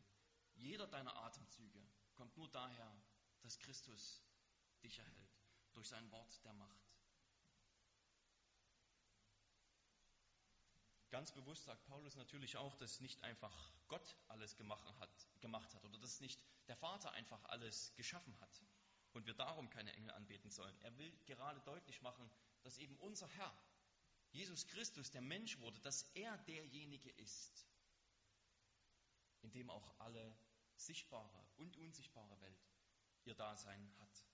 Jeder 0.53 0.85
deiner 0.85 1.15
Atemzüge 1.15 1.83
kommt 2.13 2.37
nur 2.37 2.51
daher, 2.51 3.03
dass 3.41 3.57
Christus 3.57 4.21
dich 4.83 4.99
erhält, 4.99 5.39
durch 5.73 5.87
sein 5.87 6.11
Wort 6.11 6.43
der 6.45 6.53
Macht. 6.53 6.92
Ganz 11.13 11.31
bewusst 11.31 11.65
sagt 11.65 11.85
Paulus 11.85 12.15
natürlich 12.15 12.57
auch, 12.57 12.75
dass 12.77 12.99
nicht 12.99 13.23
einfach 13.23 13.71
Gott 13.87 14.17
alles 14.29 14.55
gemacht 14.55 14.83
hat, 14.99 15.27
gemacht 15.41 15.71
hat 15.75 15.85
oder 15.85 15.99
dass 15.99 16.19
nicht 16.21 16.41
der 16.67 16.75
Vater 16.75 17.11
einfach 17.11 17.43
alles 17.45 17.93
geschaffen 17.95 18.35
hat 18.39 18.63
und 19.11 19.27
wir 19.27 19.35
darum 19.35 19.69
keine 19.69 19.93
Engel 19.93 20.09
anbeten 20.09 20.49
sollen. 20.49 20.75
Er 20.81 20.97
will 20.97 21.15
gerade 21.27 21.61
deutlich 21.61 22.01
machen, 22.01 22.27
dass 22.63 22.79
eben 22.79 22.97
unser 22.97 23.27
Herr, 23.27 23.55
Jesus 24.31 24.65
Christus, 24.65 25.11
der 25.11 25.21
Mensch 25.21 25.59
wurde, 25.59 25.79
dass 25.81 26.01
er 26.15 26.35
derjenige 26.47 27.11
ist, 27.11 27.67
in 29.43 29.51
dem 29.51 29.69
auch 29.69 29.99
alle 29.99 30.35
sichtbare 30.77 31.45
und 31.57 31.77
unsichtbare 31.77 32.41
Welt 32.41 32.71
ihr 33.25 33.35
Dasein 33.35 33.93
hat. 33.99 34.25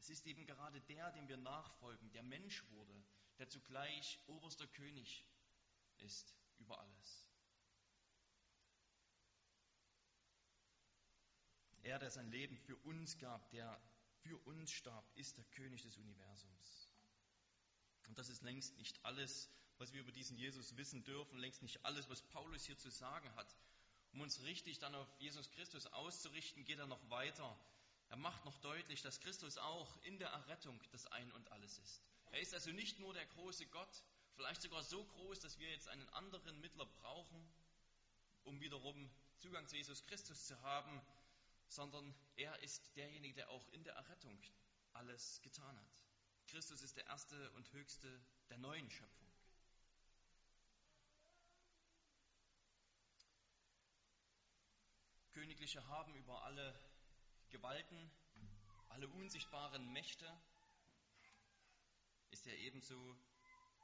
Es 0.00 0.10
ist 0.10 0.26
eben 0.26 0.46
gerade 0.46 0.80
der, 0.80 1.12
dem 1.12 1.28
wir 1.28 1.36
nachfolgen, 1.36 2.10
der 2.10 2.24
Mensch 2.24 2.68
wurde, 2.70 3.04
der 3.38 3.48
zugleich 3.48 4.18
oberster 4.26 4.66
König 4.66 5.24
ist 6.02 6.34
über 6.58 6.78
alles. 6.78 7.26
Er, 11.82 11.98
der 11.98 12.10
sein 12.10 12.30
Leben 12.30 12.56
für 12.56 12.76
uns 12.76 13.18
gab, 13.18 13.50
der 13.50 13.80
für 14.22 14.38
uns 14.46 14.70
starb, 14.70 15.04
ist 15.16 15.36
der 15.36 15.44
König 15.46 15.82
des 15.82 15.96
Universums. 15.96 16.88
Und 18.06 18.18
das 18.18 18.28
ist 18.28 18.42
längst 18.42 18.76
nicht 18.78 19.04
alles, 19.04 19.50
was 19.78 19.92
wir 19.92 20.00
über 20.00 20.12
diesen 20.12 20.36
Jesus 20.36 20.76
wissen 20.76 21.02
dürfen, 21.02 21.38
längst 21.38 21.62
nicht 21.62 21.84
alles, 21.84 22.08
was 22.08 22.22
Paulus 22.22 22.64
hier 22.64 22.78
zu 22.78 22.90
sagen 22.90 23.34
hat. 23.34 23.56
Um 24.12 24.20
uns 24.20 24.42
richtig 24.42 24.78
dann 24.78 24.94
auf 24.94 25.08
Jesus 25.18 25.50
Christus 25.50 25.86
auszurichten, 25.86 26.64
geht 26.64 26.78
er 26.78 26.86
noch 26.86 27.10
weiter. 27.10 27.58
Er 28.10 28.16
macht 28.16 28.44
noch 28.44 28.58
deutlich, 28.58 29.02
dass 29.02 29.20
Christus 29.20 29.56
auch 29.58 29.96
in 30.02 30.18
der 30.18 30.28
Errettung 30.28 30.80
das 30.92 31.06
Ein 31.06 31.32
und 31.32 31.50
alles 31.50 31.78
ist. 31.78 32.02
Er 32.30 32.40
ist 32.40 32.54
also 32.54 32.70
nicht 32.70 32.98
nur 32.98 33.12
der 33.14 33.26
große 33.26 33.66
Gott, 33.66 34.04
vielleicht 34.34 34.62
sogar 34.62 34.82
so 34.82 35.04
groß, 35.04 35.40
dass 35.40 35.58
wir 35.58 35.70
jetzt 35.70 35.88
einen 35.88 36.08
anderen 36.10 36.60
Mittler 36.60 36.86
brauchen, 36.86 37.52
um 38.44 38.60
wiederum 38.60 39.10
Zugang 39.38 39.66
zu 39.66 39.76
Jesus 39.76 40.04
Christus 40.04 40.46
zu 40.46 40.60
haben, 40.62 41.00
sondern 41.68 42.14
er 42.36 42.58
ist 42.60 42.94
derjenige, 42.96 43.34
der 43.34 43.50
auch 43.50 43.68
in 43.70 43.84
der 43.84 43.94
Errettung 43.94 44.38
alles 44.92 45.40
getan 45.42 45.76
hat. 45.78 46.02
Christus 46.46 46.82
ist 46.82 46.96
der 46.96 47.06
erste 47.06 47.50
und 47.52 47.72
höchste 47.72 48.20
der 48.50 48.58
neuen 48.58 48.90
Schöpfung. 48.90 49.22
Königliche 55.32 55.86
haben 55.86 56.14
über 56.14 56.42
alle 56.44 56.78
Gewalten, 57.48 58.10
alle 58.90 59.08
unsichtbaren 59.08 59.92
Mächte, 59.92 60.30
ist 62.30 62.46
er 62.46 62.56
ebenso 62.58 63.16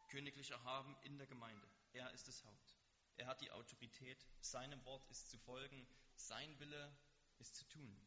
königlicher 0.08 0.62
haben 0.64 0.96
in 1.02 1.18
der 1.18 1.26
Gemeinde. 1.26 1.68
Er 1.92 2.10
ist 2.12 2.28
das 2.28 2.44
Haupt. 2.44 2.76
Er 3.16 3.26
hat 3.26 3.40
die 3.40 3.50
Autorität, 3.50 4.26
seinem 4.40 4.84
Wort 4.84 5.04
ist 5.10 5.30
zu 5.30 5.38
folgen, 5.38 5.86
sein 6.14 6.58
Wille 6.60 6.96
ist 7.38 7.56
zu 7.56 7.64
tun. 7.66 8.00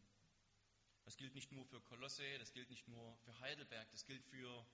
Das 1.03 1.17
gilt 1.17 1.35
nicht 1.35 1.51
nur 1.51 1.65
für 1.65 1.81
Kolosse, 1.81 2.37
das 2.37 2.53
gilt 2.53 2.69
nicht 2.69 2.87
nur 2.87 3.17
für 3.17 3.39
Heidelberg, 3.39 3.89
das 3.91 4.05
gilt 4.05 4.23
für 4.25 4.65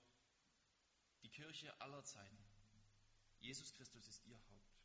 die 1.22 1.30
Kirche 1.30 1.80
aller 1.80 2.04
Zeiten. 2.04 2.38
Jesus 3.40 3.72
Christus 3.72 4.06
ist 4.06 4.24
ihr 4.26 4.38
Haupt. 4.48 4.78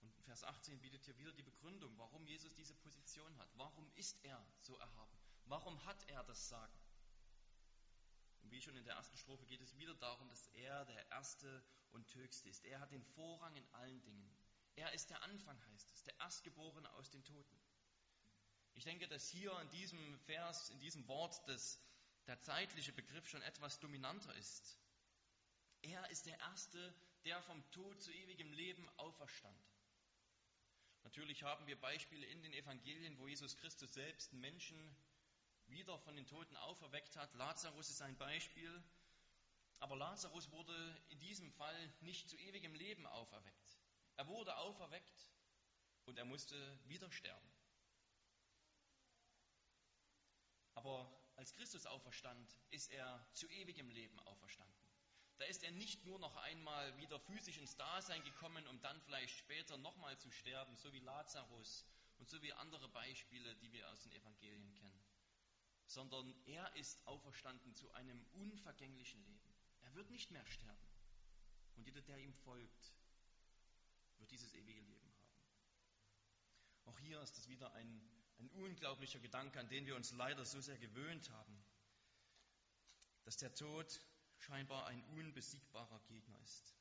Und 0.00 0.22
Vers 0.22 0.44
18 0.44 0.80
bietet 0.80 1.04
hier 1.04 1.18
wieder 1.18 1.32
die 1.32 1.42
Begründung, 1.42 1.96
warum 1.98 2.26
Jesus 2.26 2.54
diese 2.54 2.74
Position 2.74 3.36
hat. 3.38 3.50
Warum 3.56 3.90
ist 3.94 4.24
er 4.24 4.44
so 4.60 4.76
erhaben? 4.78 5.18
Warum 5.44 5.84
hat 5.84 6.08
er 6.08 6.22
das 6.24 6.48
Sagen? 6.48 6.78
Und 8.48 8.52
wie 8.54 8.62
schon 8.62 8.76
in 8.76 8.84
der 8.84 8.94
ersten 8.94 9.18
Strophe 9.18 9.44
geht 9.44 9.60
es 9.60 9.76
wieder 9.76 9.94
darum, 9.96 10.26
dass 10.30 10.46
er 10.54 10.86
der 10.86 11.10
Erste 11.10 11.62
und 11.90 12.14
Höchste 12.14 12.48
ist. 12.48 12.64
Er 12.64 12.80
hat 12.80 12.90
den 12.90 13.04
Vorrang 13.04 13.54
in 13.54 13.74
allen 13.74 14.00
Dingen. 14.00 14.34
Er 14.74 14.90
ist 14.94 15.10
der 15.10 15.22
Anfang, 15.22 15.62
heißt 15.66 15.92
es, 15.92 16.04
der 16.04 16.18
Erstgeborene 16.18 16.90
aus 16.94 17.10
den 17.10 17.22
Toten. 17.24 17.60
Ich 18.72 18.84
denke, 18.84 19.06
dass 19.06 19.28
hier 19.28 19.52
in 19.60 19.68
diesem 19.68 20.18
Vers, 20.20 20.70
in 20.70 20.80
diesem 20.80 21.06
Wort, 21.08 21.46
das, 21.46 21.78
der 22.26 22.40
zeitliche 22.40 22.94
Begriff 22.94 23.28
schon 23.28 23.42
etwas 23.42 23.80
dominanter 23.80 24.34
ist. 24.36 24.80
Er 25.82 26.08
ist 26.08 26.24
der 26.24 26.38
Erste, 26.38 26.94
der 27.26 27.42
vom 27.42 27.70
Tod 27.70 28.00
zu 28.00 28.10
ewigem 28.14 28.50
Leben 28.54 28.88
auferstand. 28.96 29.62
Natürlich 31.02 31.42
haben 31.42 31.66
wir 31.66 31.78
Beispiele 31.78 32.24
in 32.24 32.40
den 32.40 32.54
Evangelien, 32.54 33.18
wo 33.18 33.28
Jesus 33.28 33.58
Christus 33.58 33.92
selbst 33.92 34.32
Menschen 34.32 34.96
wieder 35.70 35.98
von 35.98 36.16
den 36.16 36.26
Toten 36.26 36.56
auferweckt 36.56 37.16
hat. 37.16 37.32
Lazarus 37.34 37.90
ist 37.90 38.02
ein 38.02 38.16
Beispiel. 38.16 38.82
Aber 39.80 39.96
Lazarus 39.96 40.50
wurde 40.50 40.96
in 41.08 41.20
diesem 41.20 41.50
Fall 41.52 41.92
nicht 42.00 42.28
zu 42.28 42.36
ewigem 42.36 42.74
Leben 42.74 43.06
auferweckt. 43.06 43.78
Er 44.16 44.26
wurde 44.26 44.56
auferweckt 44.56 45.30
und 46.06 46.18
er 46.18 46.24
musste 46.24 46.78
wieder 46.86 47.10
sterben. 47.12 47.48
Aber 50.74 51.08
als 51.36 51.52
Christus 51.54 51.86
auferstand, 51.86 52.58
ist 52.70 52.90
er 52.90 53.24
zu 53.32 53.48
ewigem 53.48 53.90
Leben 53.90 54.18
auferstanden. 54.20 54.76
Da 55.38 55.44
ist 55.44 55.62
er 55.62 55.70
nicht 55.70 56.04
nur 56.04 56.18
noch 56.18 56.36
einmal 56.36 56.96
wieder 56.96 57.20
physisch 57.20 57.58
ins 57.58 57.76
Dasein 57.76 58.24
gekommen, 58.24 58.66
um 58.66 58.80
dann 58.80 59.00
vielleicht 59.02 59.36
später 59.36 59.76
nochmal 59.76 60.18
zu 60.18 60.30
sterben, 60.32 60.76
so 60.76 60.92
wie 60.92 60.98
Lazarus 60.98 61.86
und 62.18 62.28
so 62.28 62.42
wie 62.42 62.52
andere 62.54 62.88
Beispiele, 62.88 63.54
die 63.56 63.70
wir 63.70 63.88
aus 63.90 64.02
den 64.02 64.12
Evangelien 64.12 64.74
kennen, 64.74 65.07
sondern 65.88 66.34
er 66.46 66.74
ist 66.76 67.06
auferstanden 67.06 67.74
zu 67.74 67.90
einem 67.92 68.24
unvergänglichen 68.32 69.20
Leben. 69.26 69.54
Er 69.82 69.94
wird 69.94 70.10
nicht 70.10 70.30
mehr 70.30 70.46
sterben. 70.46 70.88
Und 71.76 71.84
jeder, 71.84 72.00
der 72.02 72.18
ihm 72.18 72.32
folgt, 72.32 72.94
wird 74.18 74.30
dieses 74.30 74.54
ewige 74.54 74.80
Leben 74.80 75.10
haben. 75.12 75.34
Auch 76.84 76.98
hier 77.00 77.20
ist 77.20 77.36
es 77.36 77.48
wieder 77.48 77.72
ein 77.72 78.00
ein 78.38 78.50
unglaublicher 78.50 79.18
Gedanke, 79.18 79.58
an 79.58 79.68
den 79.68 79.86
wir 79.86 79.96
uns 79.96 80.12
leider 80.12 80.44
so 80.44 80.60
sehr 80.60 80.78
gewöhnt 80.78 81.28
haben, 81.30 81.64
dass 83.24 83.36
der 83.36 83.52
Tod 83.54 84.00
scheinbar 84.38 84.86
ein 84.86 85.02
unbesiegbarer 85.10 86.00
Gegner 86.06 86.38
ist. 86.42 86.74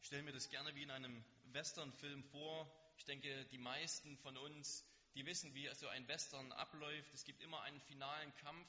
Ich 0.00 0.06
stelle 0.06 0.22
mir 0.22 0.32
das 0.32 0.48
gerne 0.50 0.74
wie 0.74 0.82
in 0.82 0.90
einem 0.90 1.24
Westernfilm 1.52 2.22
vor. 2.24 2.70
Ich 2.98 3.04
denke, 3.04 3.46
die 3.46 3.58
meisten 3.58 4.16
von 4.18 4.36
uns, 4.36 4.84
die 5.14 5.26
wissen, 5.26 5.54
wie 5.54 5.68
so 5.74 5.88
ein 5.88 6.06
Western 6.08 6.52
abläuft. 6.52 7.12
Es 7.14 7.24
gibt 7.24 7.42
immer 7.42 7.62
einen 7.62 7.80
finalen 7.80 8.34
Kampf. 8.36 8.68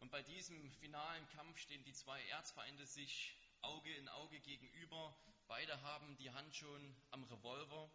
Und 0.00 0.10
bei 0.10 0.22
diesem 0.22 0.70
finalen 0.72 1.26
Kampf 1.28 1.58
stehen 1.58 1.82
die 1.84 1.94
zwei 1.94 2.22
Erzfeinde 2.28 2.86
sich 2.86 3.34
Auge 3.62 3.94
in 3.94 4.08
Auge 4.08 4.38
gegenüber. 4.40 5.16
Beide 5.48 5.80
haben 5.82 6.16
die 6.18 6.30
Hand 6.30 6.54
schon 6.54 6.96
am 7.10 7.24
Revolver. 7.24 7.90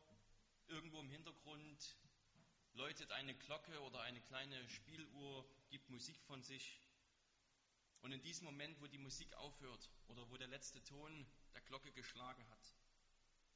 Irgendwo 0.67 0.99
im 0.99 1.09
Hintergrund 1.09 1.97
läutet 2.73 3.11
eine 3.11 3.35
Glocke 3.35 3.79
oder 3.81 4.01
eine 4.01 4.21
kleine 4.21 4.67
Spieluhr, 4.69 5.45
gibt 5.69 5.89
Musik 5.89 6.19
von 6.23 6.41
sich. 6.41 6.79
Und 8.01 8.13
in 8.13 8.21
diesem 8.21 8.45
Moment, 8.45 8.79
wo 8.81 8.87
die 8.87 8.97
Musik 8.97 9.33
aufhört 9.35 9.89
oder 10.07 10.27
wo 10.29 10.37
der 10.37 10.47
letzte 10.47 10.83
Ton 10.83 11.27
der 11.53 11.61
Glocke 11.61 11.91
geschlagen 11.91 12.47
hat, 12.49 12.75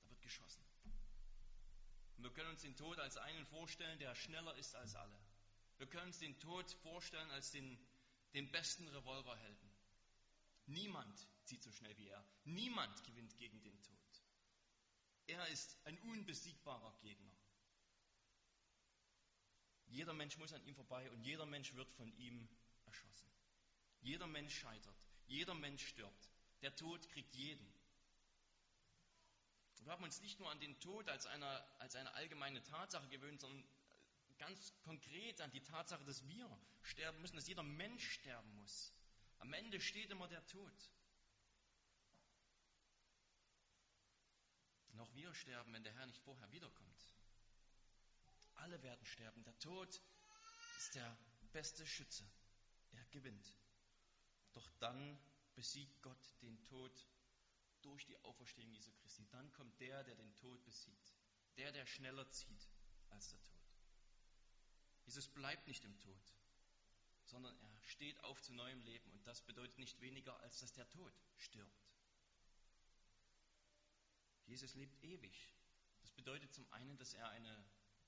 da 0.02 0.10
wird 0.10 0.22
geschossen. 0.22 0.65
Und 2.18 2.24
wir 2.24 2.32
können 2.32 2.50
uns 2.50 2.62
den 2.62 2.76
Tod 2.76 3.00
als 3.00 3.18
einen 3.18 3.46
vorstellen, 3.46 4.00
der 4.00 4.16
schneller 4.16 4.56
ist 4.56 4.76
als 4.76 4.96
alle. 4.96 5.20
Wir 5.78 5.88
können 5.88 6.08
uns 6.08 6.20
den 6.20 6.40
Tod 6.40 6.72
vorstellen 6.84 7.30
als 7.32 7.52
den, 7.52 7.78
den 8.34 8.52
besten 8.52 8.88
Revolverhelden. 8.88 9.70
Niemand 10.68 11.28
zieht 11.44 11.62
so 11.62 11.72
schnell 11.72 11.98
wie 11.98 12.08
er. 12.08 12.26
Niemand 12.46 13.04
gewinnt 13.04 13.38
gegen 13.38 13.62
den 13.62 13.82
Tod. 13.84 13.96
Er 15.28 15.48
ist 15.48 15.78
ein 15.86 15.98
unbesiegbarer 16.00 16.94
Gegner. 17.02 17.36
Jeder 19.88 20.14
Mensch 20.14 20.38
muss 20.38 20.54
an 20.54 20.66
ihm 20.66 20.76
vorbei 20.76 21.10
und 21.12 21.24
jeder 21.24 21.46
Mensch 21.46 21.74
wird 21.74 21.90
von 21.92 22.12
ihm 22.18 22.48
erschossen. 22.86 23.30
Jeder 24.02 24.28
Mensch 24.28 24.58
scheitert. 24.60 24.96
Jeder 25.28 25.54
Mensch 25.54 25.88
stirbt. 25.88 26.30
Der 26.62 26.76
Tod 26.76 27.08
kriegt 27.10 27.34
jeden. 27.36 27.74
Wir 29.86 29.92
haben 29.92 30.04
uns 30.04 30.20
nicht 30.22 30.40
nur 30.40 30.50
an 30.50 30.60
den 30.60 30.80
Tod 30.80 31.08
als 31.10 31.28
eine, 31.28 31.64
als 31.78 31.96
eine 31.96 32.12
allgemeine 32.16 32.64
Tatsache 32.64 33.08
gewöhnt, 33.08 33.40
sondern 33.40 33.64
ganz 34.40 34.74
konkret 34.84 35.40
an 35.42 35.52
die 35.52 35.62
Tatsache, 35.62 36.04
dass 36.06 36.28
wir 36.28 36.50
sterben 36.82 37.22
müssen, 37.22 37.36
dass 37.36 37.48
jeder 37.48 37.62
Mensch 37.62 38.14
sterben 38.14 38.52
muss. 38.56 38.92
Am 39.38 39.54
Ende 39.54 39.80
steht 39.80 40.10
immer 40.10 40.28
der 40.28 40.44
Tod. 40.48 40.74
Und 44.88 45.00
auch 45.02 45.14
wir 45.14 45.32
sterben, 45.36 45.72
wenn 45.72 45.84
der 45.84 45.94
Herr 45.94 46.08
nicht 46.08 46.22
vorher 46.24 46.52
wiederkommt. 46.52 47.16
Alle 48.56 48.82
werden 48.82 49.06
sterben. 49.06 49.44
Der 49.44 49.60
Tod 49.60 50.02
ist 50.78 50.96
der 50.96 51.16
beste 51.52 51.86
Schütze. 51.86 52.28
Er 52.94 53.06
gewinnt. 53.12 53.54
Doch 54.54 54.68
dann 54.80 55.20
besiegt 55.54 56.02
Gott 56.02 56.42
den 56.42 56.64
Tod 56.64 56.92
durch 57.86 58.06
die 58.06 58.18
Auferstehung 58.24 58.72
Jesu 58.72 58.92
Christi. 59.02 59.26
Dann 59.32 59.52
kommt 59.54 59.80
der, 59.80 60.04
der 60.04 60.16
den 60.16 60.36
Tod 60.36 60.64
besiegt. 60.66 61.14
Der, 61.58 61.72
der 61.72 61.86
schneller 61.86 62.30
zieht 62.32 62.70
als 63.10 63.30
der 63.30 63.42
Tod. 63.44 63.56
Jesus 65.06 65.28
bleibt 65.28 65.68
nicht 65.68 65.86
im 65.86 65.98
Tod, 66.00 66.34
sondern 67.26 67.56
er 67.58 67.84
steht 67.84 68.22
auf 68.24 68.42
zu 68.42 68.54
neuem 68.54 68.82
Leben. 68.82 69.10
Und 69.12 69.26
das 69.28 69.42
bedeutet 69.42 69.78
nicht 69.78 70.02
weniger, 70.02 70.38
als 70.40 70.60
dass 70.60 70.74
der 70.74 70.90
Tod 70.90 71.14
stirbt. 71.38 71.86
Jesus 74.48 74.74
lebt 74.76 75.04
ewig. 75.04 75.54
Das 76.02 76.12
bedeutet 76.12 76.54
zum 76.54 76.72
einen, 76.74 76.98
dass 76.98 77.14
er 77.14 77.30
eine 77.30 77.66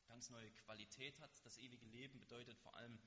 ganz 0.07 0.29
neue 0.29 0.51
Qualität 0.51 1.19
hat. 1.19 1.45
Das 1.45 1.57
ewige 1.57 1.85
Leben 1.85 2.19
bedeutet 2.19 2.57
vor 2.59 2.75
allem 2.75 2.99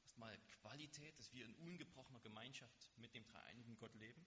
erstmal 0.00 0.38
Qualität, 0.60 1.18
dass 1.18 1.32
wir 1.32 1.44
in 1.44 1.54
ungebrochener 1.56 2.20
Gemeinschaft 2.20 2.90
mit 2.96 3.14
dem 3.14 3.26
dreieinigen 3.26 3.76
Gott 3.76 3.94
leben. 3.94 4.26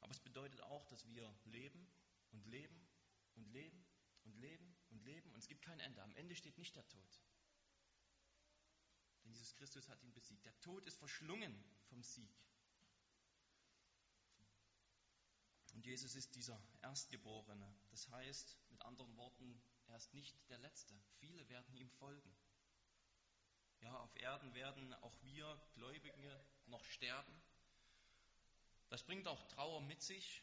Aber 0.00 0.12
es 0.12 0.20
bedeutet 0.20 0.60
auch, 0.62 0.84
dass 0.86 1.06
wir 1.06 1.34
leben 1.44 1.86
und 2.32 2.46
leben 2.46 2.88
und 3.34 3.46
leben 3.46 3.86
und 4.24 4.36
leben 4.36 4.76
und 4.90 5.04
leben 5.04 5.32
und 5.32 5.38
es 5.38 5.48
gibt 5.48 5.62
kein 5.62 5.80
Ende. 5.80 6.02
Am 6.02 6.14
Ende 6.16 6.34
steht 6.34 6.58
nicht 6.58 6.74
der 6.76 6.86
Tod. 6.88 7.20
Denn 9.22 9.32
Jesus 9.32 9.54
Christus 9.54 9.88
hat 9.88 10.02
ihn 10.02 10.12
besiegt. 10.12 10.44
Der 10.44 10.58
Tod 10.60 10.86
ist 10.86 10.98
verschlungen 10.98 11.64
vom 11.88 12.02
Sieg. 12.02 12.30
Und 15.74 15.86
Jesus 15.86 16.14
ist 16.14 16.34
dieser 16.34 16.60
Erstgeborene. 16.82 17.74
Das 17.90 18.08
heißt, 18.08 18.58
mit 18.70 18.82
anderen 18.82 19.16
Worten, 19.16 19.62
er 19.86 19.96
ist 19.96 20.12
nicht 20.14 20.36
der 20.50 20.58
Letzte. 20.58 20.94
Viele 21.18 21.48
werden 21.48 21.74
ihm 21.76 21.90
folgen. 21.90 22.36
Ja, 23.80 23.96
auf 23.98 24.14
Erden 24.16 24.52
werden 24.54 24.92
auch 24.94 25.22
wir 25.22 25.58
Gläubige 25.74 26.44
noch 26.66 26.84
sterben. 26.84 27.42
Das 28.90 29.04
bringt 29.04 29.28
auch 29.28 29.42
Trauer 29.44 29.80
mit 29.82 30.02
sich, 30.02 30.42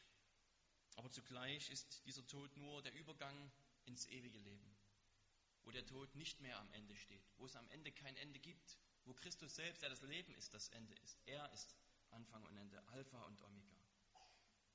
aber 0.96 1.12
zugleich 1.12 1.70
ist 1.70 2.06
dieser 2.06 2.25
Tod 2.25 2.56
nur 2.56 2.82
der 2.82 2.94
Übergang 2.94 3.51
ins 3.86 4.08
ewige 4.08 4.39
Leben, 4.39 4.75
wo 5.63 5.72
der 5.72 5.86
Tod 5.86 6.16
nicht 6.16 6.39
mehr 6.39 6.58
am 6.58 6.72
Ende 6.72 6.96
steht, 6.96 7.30
wo 7.38 7.46
es 7.46 7.56
am 7.58 7.70
Ende 7.70 7.92
kein 7.92 8.16
Ende 8.16 8.39
gibt, 8.39 8.80
wo 9.04 9.13
Christus 9.13 9.56
selbst, 9.56 9.82
der 9.82 9.89
das 9.89 10.01
Leben 10.01 10.34
ist, 10.36 10.54
das 10.54 10.70
Ende 10.70 10.96
ist. 10.96 11.20
Er 11.25 11.51
ist 11.51 11.75
Anfang 12.10 12.44
und 12.46 12.58
Ende, 12.58 12.82
Alpha 12.88 13.22
und 13.25 13.42
Omega. 13.42 13.77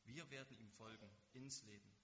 Wir 0.05 0.31
werden 0.31 0.57
ihm 0.59 0.71
folgen 0.71 1.11
ins 1.33 1.63
Leben. 1.63 1.97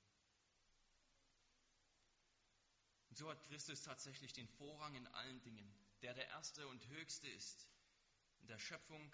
Und 3.10 3.18
so 3.18 3.30
hat 3.30 3.42
Christus 3.44 3.82
tatsächlich 3.82 4.32
den 4.32 4.48
Vorrang 4.48 4.94
in 4.94 5.06
allen 5.08 5.42
Dingen, 5.42 5.74
der 6.00 6.14
der 6.14 6.28
Erste 6.28 6.66
und 6.66 6.86
Höchste 6.88 7.28
ist, 7.28 7.68
in 8.40 8.46
der 8.46 8.58
Schöpfung, 8.58 9.12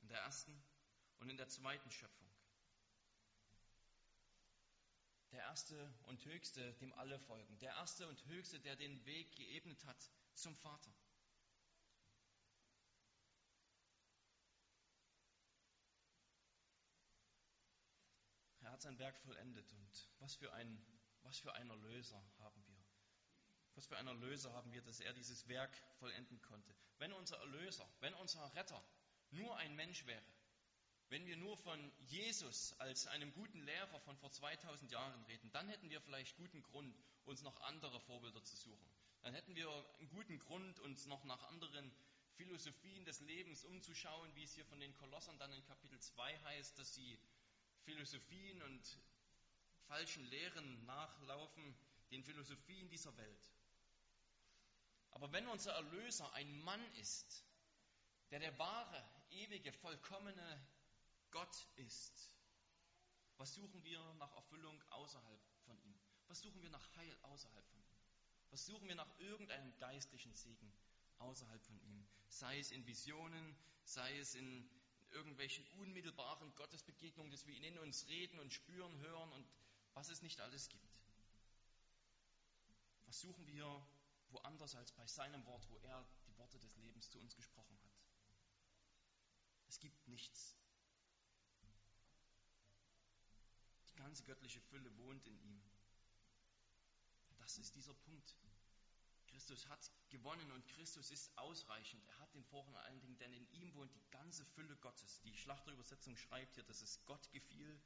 in 0.00 0.08
der 0.08 0.20
ersten 0.20 0.62
und 1.18 1.30
in 1.30 1.36
der 1.36 1.48
zweiten 1.48 1.90
Schöpfung. 1.90 2.26
Der 5.32 5.42
Erste 5.42 5.92
und 6.04 6.24
Höchste, 6.24 6.72
dem 6.74 6.92
alle 6.94 7.18
folgen. 7.18 7.58
Der 7.58 7.72
Erste 7.72 8.08
und 8.08 8.24
Höchste, 8.26 8.60
der 8.60 8.76
den 8.76 9.04
Weg 9.04 9.34
geebnet 9.36 9.84
hat 9.84 10.10
zum 10.34 10.54
Vater. 10.56 10.94
Er 18.60 18.72
hat 18.72 18.82
sein 18.82 18.98
Werk 18.98 19.18
vollendet 19.18 19.72
und 19.72 20.08
was 20.18 20.36
für 20.36 20.52
ein, 20.52 20.84
was 21.22 21.38
für 21.38 21.52
ein 21.54 21.70
Erlöser 21.70 22.22
haben 22.38 22.66
wir. 22.66 22.82
Was 23.74 23.86
für 23.86 23.96
ein 23.96 24.06
Erlöser 24.06 24.52
haben 24.54 24.72
wir, 24.72 24.82
dass 24.82 25.00
er 25.00 25.12
dieses 25.12 25.46
Werk 25.48 25.76
vollenden 25.98 26.40
konnte. 26.40 26.74
Wenn 26.98 27.12
unser 27.12 27.38
Erlöser, 27.38 27.88
wenn 28.00 28.14
unser 28.14 28.54
Retter 28.54 28.82
nur 29.30 29.56
ein 29.58 29.76
Mensch 29.76 30.06
wäre, 30.06 30.24
wenn 31.08 31.26
wir 31.26 31.36
nur 31.36 31.56
von 31.56 31.92
Jesus 32.06 32.72
als 32.80 33.06
einem 33.06 33.32
guten 33.32 33.62
Lehrer 33.62 34.00
von 34.00 34.16
vor 34.16 34.30
2000 34.30 34.90
Jahren 34.90 35.22
reden, 35.24 35.50
dann 35.52 35.68
hätten 35.68 35.88
wir 35.90 36.00
vielleicht 36.00 36.36
guten 36.36 36.62
Grund, 36.62 36.96
uns 37.24 37.42
noch 37.42 37.60
andere 37.62 38.00
Vorbilder 38.00 38.42
zu 38.42 38.56
suchen. 38.56 38.90
Dann 39.22 39.34
hätten 39.34 39.54
wir 39.54 39.68
einen 39.98 40.08
guten 40.08 40.38
Grund, 40.38 40.78
uns 40.80 41.06
noch 41.06 41.24
nach 41.24 41.42
anderen 41.44 41.92
Philosophien 42.36 43.04
des 43.04 43.20
Lebens 43.20 43.64
umzuschauen, 43.64 44.34
wie 44.34 44.44
es 44.44 44.54
hier 44.54 44.64
von 44.66 44.80
den 44.80 44.94
Kolossern 44.94 45.38
dann 45.38 45.52
in 45.52 45.64
Kapitel 45.64 45.98
2 45.98 46.38
heißt, 46.40 46.78
dass 46.78 46.94
sie 46.94 47.18
Philosophien 47.84 48.62
und 48.62 48.98
falschen 49.86 50.24
Lehren 50.24 50.84
nachlaufen, 50.84 51.76
den 52.10 52.24
Philosophien 52.24 52.88
dieser 52.88 53.16
Welt. 53.16 53.50
Aber 55.12 55.32
wenn 55.32 55.46
unser 55.46 55.72
Erlöser 55.72 56.30
ein 56.34 56.60
Mann 56.62 56.84
ist, 56.96 57.44
der 58.30 58.40
der 58.40 58.58
wahre, 58.58 59.08
ewige, 59.30 59.72
vollkommene 59.72 60.68
Gott 61.36 61.68
ist, 61.76 62.32
was 63.36 63.52
suchen 63.52 63.84
wir 63.84 64.00
nach 64.14 64.34
Erfüllung 64.36 64.82
außerhalb 64.88 65.38
von 65.66 65.78
ihm? 65.82 66.00
Was 66.28 66.40
suchen 66.40 66.62
wir 66.62 66.70
nach 66.70 66.96
Heil 66.96 67.14
außerhalb 67.24 67.68
von 67.68 67.78
ihm? 67.78 67.98
Was 68.48 68.64
suchen 68.64 68.88
wir 68.88 68.94
nach 68.94 69.18
irgendeinem 69.18 69.76
geistlichen 69.76 70.32
Segen 70.32 70.72
außerhalb 71.18 71.62
von 71.62 71.78
ihm? 71.82 72.08
Sei 72.30 72.58
es 72.58 72.70
in 72.70 72.86
Visionen, 72.86 73.54
sei 73.84 74.16
es 74.16 74.34
in 74.34 74.66
irgendwelchen 75.10 75.66
unmittelbaren 75.72 76.54
Gottesbegegnungen, 76.54 77.30
dass 77.30 77.46
wir 77.46 77.54
ihn 77.54 77.64
in 77.64 77.78
uns 77.80 78.08
reden 78.08 78.38
und 78.38 78.50
spüren, 78.50 78.96
hören 79.00 79.30
und 79.32 79.46
was 79.92 80.08
es 80.08 80.22
nicht 80.22 80.40
alles 80.40 80.70
gibt. 80.70 80.88
Was 83.04 83.20
suchen 83.20 83.46
wir 83.46 83.86
woanders 84.30 84.74
als 84.74 84.90
bei 84.92 85.06
seinem 85.06 85.44
Wort, 85.44 85.68
wo 85.68 85.76
er 85.80 86.08
die 86.28 86.36
Worte 86.38 86.58
des 86.58 86.74
Lebens 86.76 87.10
zu 87.10 87.20
uns 87.20 87.36
gesprochen 87.36 87.78
hat? 87.84 87.92
Es 89.66 89.78
gibt 89.78 90.08
nichts. 90.08 90.56
Die 93.96 94.02
ganze 94.02 94.24
göttliche 94.24 94.60
Fülle 94.60 94.94
wohnt 94.98 95.26
in 95.26 95.38
ihm. 95.40 95.62
Das 97.38 97.56
ist 97.56 97.74
dieser 97.74 97.94
Punkt. 97.94 98.36
Christus 99.26 99.66
hat 99.68 99.90
gewonnen 100.10 100.50
und 100.52 100.66
Christus 100.68 101.10
ist 101.10 101.36
ausreichend. 101.38 102.04
Er 102.08 102.18
hat 102.18 102.34
den 102.34 102.44
Vorrang 102.44 102.74
an 102.76 102.84
allen 102.84 103.00
Dingen, 103.00 103.18
denn 103.18 103.32
in 103.32 103.50
ihm 103.52 103.74
wohnt 103.74 103.94
die 103.94 104.10
ganze 104.10 104.44
Fülle 104.44 104.76
Gottes. 104.76 105.20
Die 105.22 105.36
Schlachterübersetzung 105.36 106.16
schreibt 106.16 106.54
hier, 106.54 106.64
dass 106.64 106.82
es 106.82 107.04
Gott 107.06 107.30
gefiel, 107.32 107.80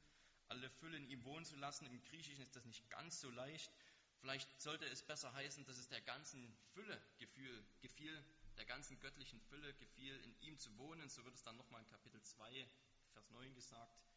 alle 0.49 0.69
Fülle 0.69 0.97
in 0.97 1.09
ihm 1.09 1.23
wohnen 1.23 1.45
zu 1.45 1.55
lassen. 1.55 1.85
Im 1.85 2.01
Griechischen 2.03 2.43
ist 2.43 2.55
das 2.55 2.65
nicht 2.65 2.89
ganz 2.89 3.21
so 3.21 3.29
leicht. 3.29 3.71
Vielleicht 4.19 4.61
sollte 4.61 4.85
es 4.85 5.01
besser 5.01 5.31
heißen, 5.33 5.65
dass 5.65 5.77
es 5.77 5.87
der 5.87 6.01
ganzen 6.01 6.53
Fülle 6.73 7.01
gefiel, 7.19 7.65
gefiel 7.79 8.25
der 8.57 8.65
ganzen 8.65 8.99
göttlichen 8.99 9.39
Fülle 9.41 9.73
gefiel, 9.75 10.15
in 10.21 10.39
ihm 10.41 10.59
zu 10.59 10.77
wohnen. 10.77 11.09
So 11.09 11.23
wird 11.25 11.35
es 11.35 11.43
dann 11.43 11.57
nochmal 11.57 11.81
in 11.81 11.87
Kapitel 11.87 12.21
2, 12.21 12.67
Vers 13.13 13.29
9 13.31 13.53
gesagt. 13.55 14.10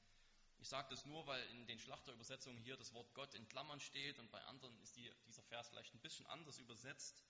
Ich 0.59 0.69
sage 0.69 0.89
das 0.91 1.05
nur, 1.05 1.27
weil 1.27 1.43
in 1.51 1.67
den 1.67 1.79
Schlachterübersetzungen 1.79 2.63
hier 2.63 2.77
das 2.77 2.93
Wort 2.95 3.13
Gott 3.15 3.35
in 3.35 3.47
Klammern 3.49 3.81
steht 3.81 4.19
und 4.19 4.31
bei 4.31 4.43
anderen 4.45 4.79
ist 4.81 4.97
die, 4.97 5.11
dieser 5.27 5.43
Vers 5.43 5.69
vielleicht 5.69 5.95
ein 5.95 6.01
bisschen 6.01 6.27
anders 6.27 6.59
übersetzt. 6.59 7.23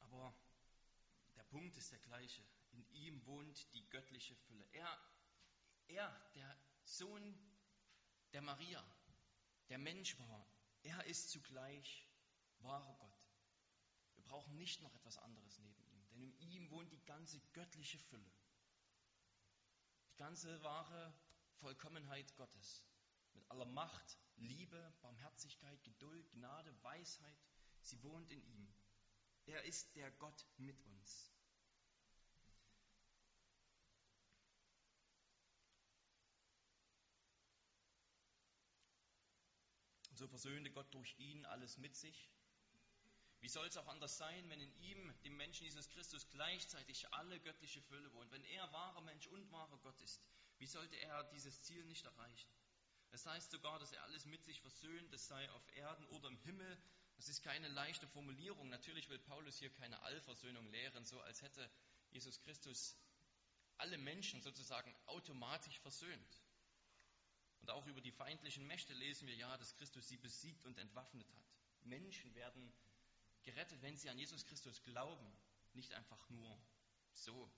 Aber 0.00 0.34
der 1.36 1.44
Punkt 1.44 1.76
ist 1.76 1.92
der 1.92 1.98
gleiche. 1.98 2.42
In 2.72 2.88
ihm 2.90 3.24
wohnt 3.26 3.72
die 3.74 3.88
göttliche 3.90 4.34
Fülle. 4.34 4.66
Er, 4.72 4.98
er, 5.88 6.30
der 6.34 6.58
Sohn 6.84 7.38
der 8.32 8.42
Maria, 8.42 8.84
der 9.68 9.78
Mensch 9.78 10.18
war, 10.18 10.46
er 10.82 11.04
ist 11.04 11.30
zugleich 11.30 12.06
wahrer 12.60 12.94
Gott. 12.94 13.18
Wir 14.14 14.24
brauchen 14.24 14.56
nicht 14.56 14.80
noch 14.80 14.94
etwas 14.94 15.18
anderes 15.18 15.58
neben 15.58 15.82
ihm, 15.84 16.06
denn 16.08 16.22
in 16.22 16.40
ihm 16.40 16.70
wohnt 16.70 16.92
die 16.92 17.04
ganze 17.04 17.40
göttliche 17.52 17.98
Fülle. 17.98 18.30
Ganze 20.18 20.60
wahre 20.64 21.14
Vollkommenheit 21.60 22.34
Gottes. 22.34 22.84
Mit 23.34 23.48
aller 23.52 23.66
Macht, 23.66 24.18
Liebe, 24.34 24.92
Barmherzigkeit, 25.00 25.82
Geduld, 25.84 26.28
Gnade, 26.32 26.74
Weisheit. 26.82 27.38
Sie 27.82 28.02
wohnt 28.02 28.28
in 28.32 28.42
ihm. 28.42 28.74
Er 29.46 29.62
ist 29.62 29.94
der 29.94 30.10
Gott 30.10 30.44
mit 30.56 30.80
uns. 30.80 31.32
Und 40.10 40.16
so 40.16 40.26
versöhnte 40.26 40.72
Gott 40.72 40.92
durch 40.92 41.16
ihn 41.20 41.46
alles 41.46 41.78
mit 41.78 41.94
sich. 41.94 42.28
Wie 43.40 43.48
soll 43.48 43.66
es 43.66 43.76
auch 43.76 43.86
anders 43.86 44.18
sein, 44.18 44.48
wenn 44.50 44.60
in 44.60 44.74
ihm, 44.80 45.14
dem 45.22 45.36
Menschen 45.36 45.64
Jesus 45.64 45.88
Christus, 45.90 46.28
gleichzeitig 46.30 47.12
alle 47.14 47.38
göttliche 47.40 47.80
Fülle 47.82 48.12
wohnt? 48.14 48.32
Wenn 48.32 48.44
er 48.44 48.72
wahrer 48.72 49.00
Mensch 49.02 49.26
und 49.28 49.50
wahrer 49.52 49.78
Gott 49.78 50.00
ist, 50.00 50.20
wie 50.58 50.66
sollte 50.66 50.96
er 50.96 51.24
dieses 51.24 51.62
Ziel 51.62 51.84
nicht 51.84 52.04
erreichen? 52.04 52.50
Es 53.10 53.24
heißt 53.26 53.50
sogar, 53.50 53.78
dass 53.78 53.92
er 53.92 54.02
alles 54.02 54.26
mit 54.26 54.44
sich 54.44 54.60
versöhnt, 54.60 55.12
es 55.12 55.28
sei 55.28 55.50
auf 55.52 55.76
Erden 55.76 56.04
oder 56.06 56.28
im 56.28 56.38
Himmel, 56.38 56.78
das 57.16 57.28
ist 57.28 57.42
keine 57.42 57.68
leichte 57.68 58.06
Formulierung. 58.06 58.68
Natürlich 58.68 59.08
will 59.08 59.18
Paulus 59.18 59.58
hier 59.58 59.70
keine 59.70 60.00
Allversöhnung 60.02 60.66
lehren, 60.70 61.04
so 61.04 61.20
als 61.20 61.42
hätte 61.42 61.68
Jesus 62.10 62.40
Christus 62.40 62.96
alle 63.76 63.98
Menschen 63.98 64.40
sozusagen 64.40 64.94
automatisch 65.06 65.78
versöhnt. 65.80 66.42
Und 67.60 67.70
auch 67.70 67.86
über 67.86 68.00
die 68.00 68.12
feindlichen 68.12 68.66
Mächte 68.66 68.94
lesen 68.94 69.26
wir 69.26 69.34
ja, 69.34 69.56
dass 69.56 69.74
Christus 69.74 70.06
sie 70.06 70.16
besiegt 70.16 70.64
und 70.64 70.78
entwaffnet 70.78 71.28
hat. 71.32 71.44
Menschen 71.82 72.34
werden 72.34 72.72
gerettet, 73.44 73.82
wenn 73.82 73.96
sie 73.96 74.10
an 74.10 74.18
Jesus 74.18 74.44
Christus 74.46 74.82
glauben, 74.82 75.32
nicht 75.72 75.92
einfach 75.92 76.28
nur 76.30 76.58
so. 77.12 77.50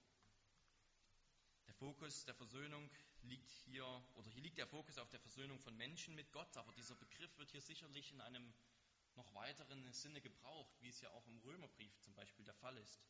Fokus 1.81 2.27
der 2.27 2.35
Versöhnung 2.35 2.90
liegt 3.23 3.51
hier, 3.64 3.87
oder 4.16 4.29
hier 4.29 4.43
liegt 4.43 4.59
der 4.59 4.66
Fokus 4.66 4.99
auf 4.99 5.09
der 5.09 5.19
Versöhnung 5.19 5.59
von 5.61 5.75
Menschen 5.79 6.14
mit 6.14 6.31
Gott, 6.31 6.55
aber 6.59 6.73
dieser 6.75 6.95
Begriff 6.95 7.38
wird 7.38 7.51
hier 7.51 7.62
sicherlich 7.62 8.12
in 8.12 8.21
einem 8.21 8.53
noch 9.14 9.33
weiteren 9.35 9.90
Sinne 9.95 10.21
gebraucht, 10.21 10.77
wie 10.83 10.90
es 10.90 11.01
ja 11.01 11.09
auch 11.12 11.27
im 11.27 11.38
Römerbrief 11.38 11.99
zum 12.01 12.14
Beispiel 12.14 12.45
der 12.45 12.53
Fall 12.53 12.77
ist. 12.77 13.01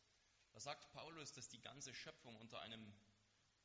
Da 0.52 0.61
sagt 0.61 0.88
Paulus, 0.92 1.33
dass 1.33 1.48
die 1.48 1.61
ganze 1.61 1.92
Schöpfung 1.92 2.37
unter 2.37 2.61
einem 2.61 2.94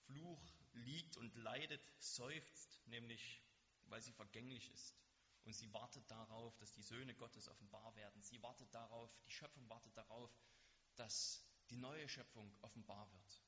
Fluch 0.07 0.41
liegt 0.73 1.17
und 1.17 1.35
leidet, 1.35 1.83
seufzt, 1.99 2.81
nämlich 2.87 3.43
weil 3.85 4.01
sie 4.01 4.11
vergänglich 4.11 4.71
ist. 4.71 5.04
Und 5.45 5.53
sie 5.53 5.71
wartet 5.73 6.09
darauf, 6.09 6.57
dass 6.57 6.73
die 6.73 6.81
Söhne 6.81 7.13
Gottes 7.13 7.47
offenbar 7.47 7.95
werden. 7.95 8.21
Sie 8.23 8.41
wartet 8.41 8.73
darauf, 8.73 9.15
die 9.27 9.31
Schöpfung 9.31 9.69
wartet 9.69 9.95
darauf, 9.95 10.35
dass 10.95 11.45
die 11.69 11.77
neue 11.77 12.09
Schöpfung 12.09 12.51
offenbar 12.61 13.11
wird. 13.13 13.41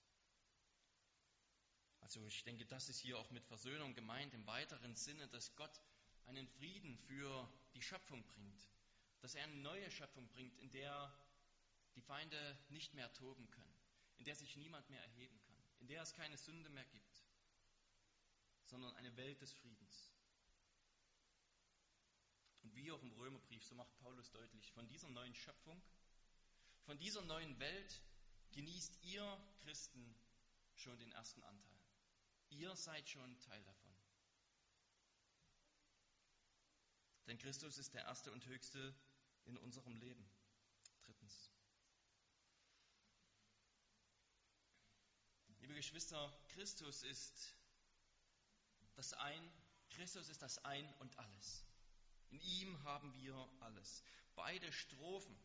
Also 2.00 2.26
ich 2.28 2.44
denke, 2.44 2.66
das 2.66 2.88
ist 2.88 3.00
hier 3.00 3.18
auch 3.18 3.32
mit 3.32 3.44
Versöhnung 3.46 3.96
gemeint 3.96 4.34
im 4.34 4.46
weiteren 4.46 4.96
Sinne, 4.96 5.28
dass 5.28 5.56
Gott 5.56 5.82
einen 6.26 6.48
Frieden 6.48 6.98
für 7.00 7.50
die 7.74 7.82
Schöpfung 7.82 8.26
bringt, 8.28 8.70
dass 9.22 9.34
er 9.34 9.44
eine 9.44 9.56
neue 9.56 9.90
Schöpfung 9.90 10.28
bringt, 10.30 10.56
in 10.60 10.70
der 10.72 11.14
die 11.96 12.02
Feinde 12.02 12.58
nicht 12.70 12.94
mehr 12.94 13.12
toben 13.14 13.50
können, 13.50 13.82
in 14.18 14.26
der 14.26 14.36
sich 14.36 14.56
niemand 14.56 14.88
mehr 14.90 15.02
erheben 15.02 15.40
kann, 15.42 15.58
in 15.80 15.88
der 15.88 16.04
es 16.04 16.14
keine 16.14 16.38
Sünde 16.38 16.70
mehr 16.70 16.86
gibt, 16.86 17.24
sondern 18.66 18.94
eine 18.96 19.16
Welt 19.18 19.42
des 19.42 19.52
Friedens. 19.54 20.17
Wie 22.78 22.92
auch 22.92 23.02
im 23.02 23.12
Römerbrief, 23.14 23.64
so 23.64 23.74
macht 23.74 23.98
Paulus 23.98 24.30
deutlich, 24.30 24.72
von 24.72 24.88
dieser 24.88 25.10
neuen 25.10 25.34
Schöpfung, 25.34 25.82
von 26.84 27.00
dieser 27.00 27.24
neuen 27.24 27.58
Welt 27.60 28.04
genießt 28.52 29.04
ihr 29.04 29.56
Christen 29.64 30.16
schon 30.76 30.98
den 31.00 31.12
ersten 31.12 31.42
Anteil. 31.44 31.80
Ihr 32.50 32.76
seid 32.76 33.10
schon 33.10 33.40
Teil 33.40 33.64
davon. 33.64 33.92
Denn 37.26 37.40
Christus 37.40 37.80
ist 37.80 37.96
der 37.96 38.04
erste 38.04 38.32
und 38.32 38.46
höchste 38.46 38.96
in 39.46 39.58
unserem 39.58 39.96
Leben. 39.96 40.30
Drittens. 41.04 41.52
Liebe 45.60 45.74
Geschwister, 45.74 46.32
Christus 46.50 47.02
ist 47.02 47.56
das 48.94 49.14
Ein, 49.14 49.52
Christus 49.90 50.30
ist 50.30 50.44
das 50.44 50.64
Ein 50.64 50.94
und 51.00 51.18
alles. 51.18 51.66
In 52.30 52.40
ihm 52.42 52.84
haben 52.84 53.14
wir 53.16 53.50
alles. 53.62 54.04
Beide 54.36 54.72
Strophen 54.72 55.38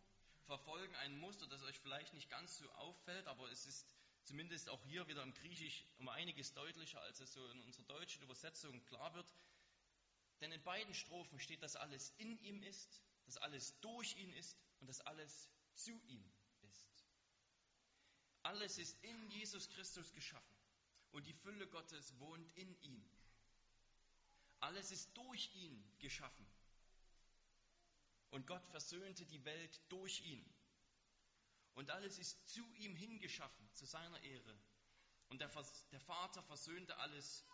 verfolgen 0.47 0.95
ein 0.97 1.19
Muster, 1.19 1.47
das 1.47 1.63
euch 1.63 1.79
vielleicht 1.79 2.15
nicht 2.15 2.29
ganz 2.29 2.59
so 2.59 2.71
auffällt, 2.73 3.27
aber 3.27 3.51
es 3.51 3.67
ist 3.67 3.95
zumindest 4.25 4.69
auch 4.69 4.83
hier 4.85 5.07
wieder 5.09 5.23
im 5.23 5.33
Griechisch 5.33 5.85
um 5.99 6.09
einiges 6.09 6.53
deutlicher, 6.53 7.01
als 7.01 7.21
es 7.21 7.33
so 7.33 7.47
in 7.51 7.61
unserer 7.63 7.85
deutschen 7.85 8.23
Übersetzung 8.23 8.85
klar 8.85 9.15
wird. 9.15 9.33
Denn 10.41 10.53
in 10.53 10.63
beiden 10.63 10.95
Strophen 10.95 11.39
steht, 11.39 11.63
dass 11.63 11.77
alles 11.77 12.13
in 12.19 12.39
ihm 12.43 12.63
ist, 12.63 13.01
dass 13.27 13.37
alles 13.37 13.79
durch 13.81 14.17
ihn 14.17 14.33
ist 14.33 14.57
und 14.81 14.89
dass 14.89 15.01
alles 15.01 15.49
zu 15.75 15.93
ihm 16.09 16.25
ist. 16.63 17.05
Alles 18.43 18.79
ist 18.79 19.03
in 19.05 19.31
Jesus 19.31 19.69
Christus 19.71 20.13
geschaffen 20.13 20.57
und 21.13 21.27
die 21.27 21.35
Fülle 21.35 21.69
Gottes 21.69 22.19
wohnt 22.19 22.51
in 22.57 22.77
ihm. 22.83 23.09
Alles 24.59 24.91
ist 24.91 25.17
durch 25.17 25.55
ihn 25.55 25.85
geschaffen 25.99 26.47
und 28.33 28.47
Gott 28.47 28.67
versöhnte 28.67 29.25
die 29.27 29.45
Welt 29.45 29.81
durch 29.89 30.21
ihn. 30.23 30.45
Und 31.75 31.91
alles 31.91 32.19
ist 32.19 32.49
zu 32.49 32.67
ihm 32.75 32.97
hingeschaffen, 32.97 33.73
zu 33.75 33.87
seiner 33.87 34.21
Ehre. 34.23 34.59
Und 35.29 35.41
der, 35.41 35.51
der 35.93 36.01
Vater 36.01 36.43
versöhnte 36.43 36.97
alles 36.97 37.47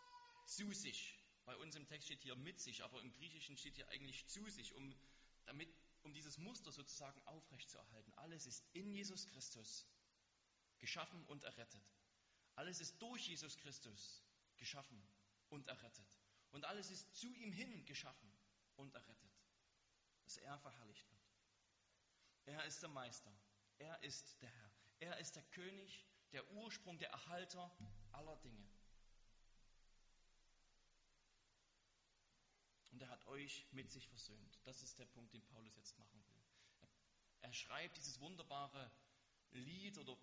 zu 0.46 0.72
sich. 0.72 1.18
Bei 1.44 1.56
uns 1.56 1.76
im 1.76 1.86
Text 1.86 2.06
steht 2.06 2.22
hier 2.22 2.36
mit 2.36 2.60
sich, 2.60 2.82
aber 2.84 3.00
im 3.00 3.12
Griechischen 3.12 3.56
steht 3.56 3.76
hier 3.76 3.88
eigentlich 3.88 4.26
zu 4.26 4.48
sich, 4.50 4.74
um, 4.74 4.94
damit, 5.46 5.68
um 6.02 6.12
dieses 6.12 6.38
Muster 6.38 6.72
sozusagen 6.72 7.20
aufrechtzuerhalten. 7.26 8.12
Alles 8.14 8.46
ist 8.46 8.64
in 8.72 8.90
Jesus 8.92 9.26
Christus 9.26 9.86
geschaffen 10.78 11.24
und 11.26 11.44
errettet. 11.44 11.84
Alles 12.54 12.80
ist 12.80 13.00
durch 13.02 13.26
Jesus 13.28 13.56
Christus 13.56 14.22
geschaffen 14.56 15.02
und 15.48 15.66
errettet. 15.66 16.18
Und 16.50 16.64
alles 16.64 16.90
ist 16.90 17.14
zu 17.16 17.32
ihm 17.34 17.52
hin 17.52 17.84
geschaffen 17.84 18.30
und 18.76 18.94
errettet, 18.94 19.27
dass 20.28 20.36
er 20.36 20.58
verherrlicht 20.58 21.10
wird. 21.10 21.22
Er 22.44 22.62
ist 22.66 22.82
der 22.82 22.90
Meister, 22.90 23.32
er 23.78 24.02
ist 24.02 24.42
der 24.42 24.50
Herr. 24.50 24.70
Er 25.00 25.16
ist 25.20 25.36
der 25.36 25.42
König, 25.44 26.04
der 26.32 26.46
Ursprung, 26.50 26.98
der 26.98 27.08
Erhalter 27.08 27.74
aller 28.12 28.36
Dinge. 28.36 28.68
Und 32.90 33.00
er 33.00 33.08
hat 33.08 33.26
euch 33.28 33.66
mit 33.72 33.90
sich 33.90 34.06
versöhnt. 34.06 34.60
Das 34.64 34.82
ist 34.82 34.98
der 34.98 35.06
Punkt, 35.06 35.32
den 35.32 35.46
Paulus 35.46 35.74
jetzt 35.76 35.96
machen 35.98 36.22
will. 36.26 36.42
Er 37.40 37.54
schreibt 37.54 37.96
dieses 37.96 38.20
wunderbare 38.20 38.90
Lied 39.52 39.96
oder 39.96 40.14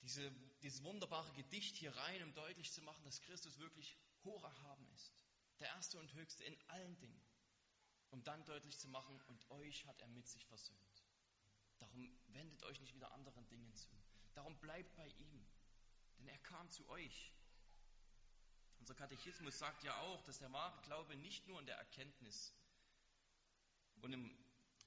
diese, 0.00 0.28
dieses 0.62 0.82
wunderbare 0.82 1.32
Gedicht 1.34 1.76
hier 1.76 1.94
rein, 1.94 2.24
um 2.24 2.34
deutlich 2.34 2.72
zu 2.72 2.82
machen, 2.82 3.04
dass 3.04 3.22
Christus 3.22 3.58
wirklich 3.58 3.96
hoch 4.24 4.42
erhaben 4.42 4.88
ist. 4.94 5.12
Der 5.60 5.68
Erste 5.68 6.00
und 6.00 6.12
Höchste 6.14 6.42
in 6.42 6.60
allen 6.68 6.98
Dingen. 6.98 7.25
Um 8.10 8.22
dann 8.22 8.44
deutlich 8.44 8.78
zu 8.78 8.88
machen, 8.88 9.20
und 9.28 9.50
euch 9.50 9.86
hat 9.86 10.00
er 10.00 10.08
mit 10.08 10.26
sich 10.28 10.46
versöhnt. 10.46 11.04
Darum 11.78 12.08
wendet 12.28 12.62
euch 12.62 12.80
nicht 12.80 12.94
wieder 12.94 13.12
anderen 13.12 13.46
Dingen 13.48 13.74
zu. 13.74 13.90
Darum 14.34 14.56
bleibt 14.58 14.94
bei 14.96 15.08
ihm, 15.08 15.46
denn 16.18 16.28
er 16.28 16.38
kam 16.38 16.70
zu 16.70 16.88
euch. 16.88 17.32
Unser 18.78 18.94
Katechismus 18.94 19.58
sagt 19.58 19.82
ja 19.82 19.98
auch, 20.00 20.22
dass 20.22 20.38
der 20.38 20.52
wahre 20.52 20.80
Glaube 20.82 21.16
nicht 21.16 21.46
nur 21.48 21.58
in 21.60 21.66
der 21.66 21.76
Erkenntnis 21.76 22.54
und 24.02 24.12
im, 24.12 24.30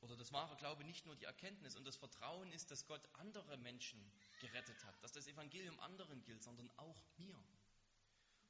oder 0.01 0.15
das 0.15 0.32
wahre 0.32 0.55
Glaube 0.58 0.84
nicht 0.84 1.05
nur 1.05 1.15
die 1.15 1.25
Erkenntnis 1.25 1.75
und 1.75 1.86
das 1.86 1.97
Vertrauen 1.97 2.51
ist, 2.51 2.71
dass 2.71 2.86
Gott 2.88 3.08
andere 3.13 3.58
Menschen 3.58 3.99
gerettet 4.39 4.84
hat, 4.86 5.03
dass 5.03 5.12
das 5.12 5.27
Evangelium 5.27 5.79
anderen 5.79 6.23
gilt, 6.23 6.43
sondern 6.43 6.71
auch 6.77 7.03
mir. 7.17 7.36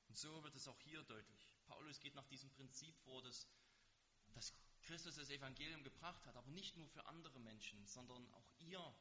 Und 0.08 0.17
so 0.17 0.43
wird 0.43 0.55
es 0.55 0.67
auch 0.67 0.79
hier 0.82 1.03
deutlich. 1.03 1.49
Paulus 1.67 1.99
geht 1.99 2.15
nach 2.15 2.27
diesem 2.27 2.49
Prinzip 2.51 2.97
vor, 2.99 3.21
dass, 3.21 3.47
dass 4.34 4.54
Christus 4.84 5.15
das 5.15 5.30
Evangelium 5.30 5.84
gebracht 5.84 6.26
hat, 6.26 6.36
aber 6.36 6.50
nicht 6.52 6.78
nur 6.78 6.88
für 6.88 7.06
andere 7.06 7.39
Menschen, 7.39 7.86
sondern 7.86 8.26
auch 8.34 8.50
ihr 8.60 8.96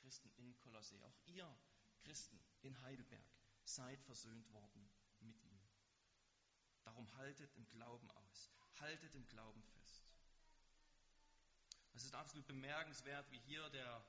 Christen 0.00 0.30
in 0.36 0.56
Kolosse, 0.58 0.96
auch 1.04 1.18
ihr 1.26 1.58
Christen 2.04 2.40
in 2.62 2.80
Heidelberg 2.82 3.24
seid 3.64 4.00
versöhnt 4.02 4.50
worden 4.52 4.88
mit 5.20 5.42
ihm. 5.44 5.60
Darum 6.84 7.12
haltet 7.16 7.54
im 7.56 7.68
Glauben 7.68 8.10
aus, 8.10 8.50
haltet 8.80 9.14
im 9.14 9.26
Glauben 9.26 9.62
fest. 9.62 10.04
Es 11.92 12.04
ist 12.04 12.14
absolut 12.14 12.46
bemerkenswert, 12.46 13.30
wie 13.30 13.40
hier 13.40 13.68
der 13.70 14.04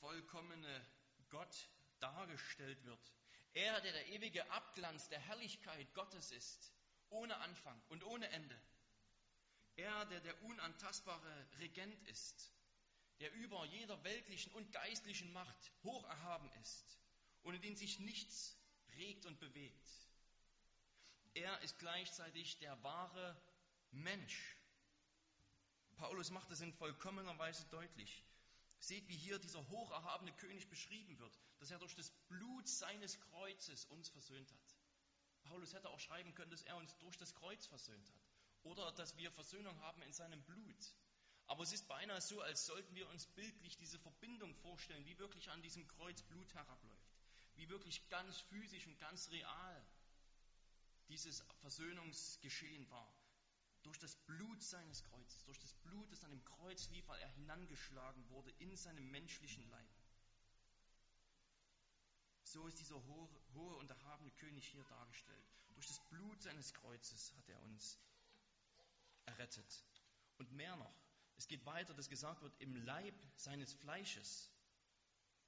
vollkommene 0.00 0.86
Gott 1.30 1.68
dargestellt 2.00 2.82
wird. 2.84 3.12
Er, 3.54 3.80
der 3.80 3.92
der 3.92 4.08
ewige 4.08 4.50
Abglanz 4.50 5.08
der 5.08 5.20
Herrlichkeit 5.20 5.92
Gottes 5.94 6.32
ist, 6.32 6.72
ohne 7.10 7.36
Anfang 7.38 7.80
und 7.88 8.04
ohne 8.04 8.28
Ende. 8.30 8.60
Er, 9.78 10.06
der 10.06 10.20
der 10.20 10.42
unantastbare 10.42 11.46
Regent 11.60 12.02
ist, 12.08 12.52
der 13.20 13.32
über 13.34 13.64
jeder 13.66 14.02
weltlichen 14.02 14.52
und 14.54 14.72
geistlichen 14.72 15.32
Macht 15.32 15.72
hoch 15.84 16.04
erhaben 16.08 16.50
ist, 16.60 16.98
ohne 17.44 17.60
den 17.60 17.76
sich 17.76 18.00
nichts 18.00 18.58
regt 18.96 19.24
und 19.24 19.38
bewegt. 19.38 19.88
Er 21.34 21.60
ist 21.60 21.78
gleichzeitig 21.78 22.58
der 22.58 22.82
wahre 22.82 23.40
Mensch. 23.92 24.56
Paulus 25.94 26.32
macht 26.32 26.50
es 26.50 26.60
in 26.60 26.72
vollkommener 26.72 27.38
Weise 27.38 27.64
deutlich. 27.70 28.24
Seht, 28.80 29.06
wie 29.06 29.16
hier 29.16 29.38
dieser 29.38 29.68
hoch 29.68 29.92
erhabene 29.92 30.32
König 30.32 30.68
beschrieben 30.68 31.20
wird, 31.20 31.38
dass 31.60 31.70
er 31.70 31.78
durch 31.78 31.94
das 31.94 32.10
Blut 32.26 32.66
seines 32.66 33.20
Kreuzes 33.20 33.84
uns 33.84 34.08
versöhnt 34.08 34.52
hat. 34.52 34.76
Paulus 35.42 35.72
hätte 35.72 35.88
auch 35.88 36.00
schreiben 36.00 36.34
können, 36.34 36.50
dass 36.50 36.62
er 36.62 36.76
uns 36.76 36.96
durch 36.98 37.16
das 37.16 37.32
Kreuz 37.36 37.64
versöhnt 37.66 38.10
hat 38.10 38.27
oder 38.68 38.92
dass 38.92 39.16
wir 39.16 39.30
Versöhnung 39.32 39.78
haben 39.80 40.02
in 40.02 40.12
seinem 40.12 40.42
Blut. 40.42 40.94
Aber 41.46 41.62
es 41.62 41.72
ist 41.72 41.88
beinahe 41.88 42.20
so, 42.20 42.40
als 42.42 42.66
sollten 42.66 42.94
wir 42.94 43.08
uns 43.08 43.26
bildlich 43.26 43.76
diese 43.78 43.98
Verbindung 43.98 44.54
vorstellen, 44.56 45.04
wie 45.06 45.18
wirklich 45.18 45.50
an 45.50 45.62
diesem 45.62 45.86
Kreuz 45.88 46.22
Blut 46.22 46.52
herabläuft, 46.54 47.16
wie 47.56 47.68
wirklich 47.70 48.06
ganz 48.10 48.40
physisch 48.40 48.86
und 48.86 48.98
ganz 48.98 49.30
real 49.30 49.86
dieses 51.08 51.42
Versöhnungsgeschehen 51.60 52.88
war. 52.90 53.10
Durch 53.82 53.98
das 53.98 54.14
Blut 54.16 54.62
seines 54.62 55.02
Kreuzes, 55.04 55.44
durch 55.44 55.58
das 55.58 55.72
Blut, 55.72 56.12
das 56.12 56.22
an 56.24 56.30
dem 56.30 56.44
Kreuz 56.44 56.90
lief, 56.90 57.08
weil 57.08 57.20
er 57.20 57.28
hinangeschlagen 57.30 58.28
wurde 58.28 58.50
in 58.58 58.76
seinem 58.76 59.10
menschlichen 59.10 59.66
Leib. 59.70 59.88
So 62.42 62.66
ist 62.66 62.78
dieser 62.78 63.02
hohe, 63.06 63.28
hohe 63.54 63.76
und 63.76 63.90
erhabene 63.90 64.30
König 64.32 64.66
hier 64.66 64.84
dargestellt. 64.84 65.48
Durch 65.74 65.86
das 65.86 66.00
Blut 66.10 66.42
seines 66.42 66.74
Kreuzes 66.74 67.32
hat 67.36 67.48
er 67.48 67.62
uns 67.62 67.98
errettet. 69.28 69.84
Und 70.38 70.52
mehr 70.52 70.76
noch, 70.76 70.94
es 71.36 71.46
geht 71.46 71.64
weiter, 71.66 71.94
dass 71.94 72.08
gesagt 72.08 72.42
wird, 72.42 72.60
im 72.60 72.74
Leib 72.76 73.14
seines 73.36 73.72
Fleisches 73.74 74.50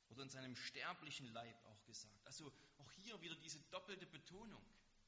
oder 0.09 0.23
in 0.23 0.29
seinem 0.31 0.57
sterblichen 0.57 1.33
Leib 1.33 1.57
auch 1.67 1.85
gesagt. 1.85 2.27
Also 2.27 2.53
auch 2.79 2.91
hier 2.93 3.21
wieder 3.21 3.37
diese 3.37 3.61
doppelte 3.71 4.07
Betonung. 4.07 4.65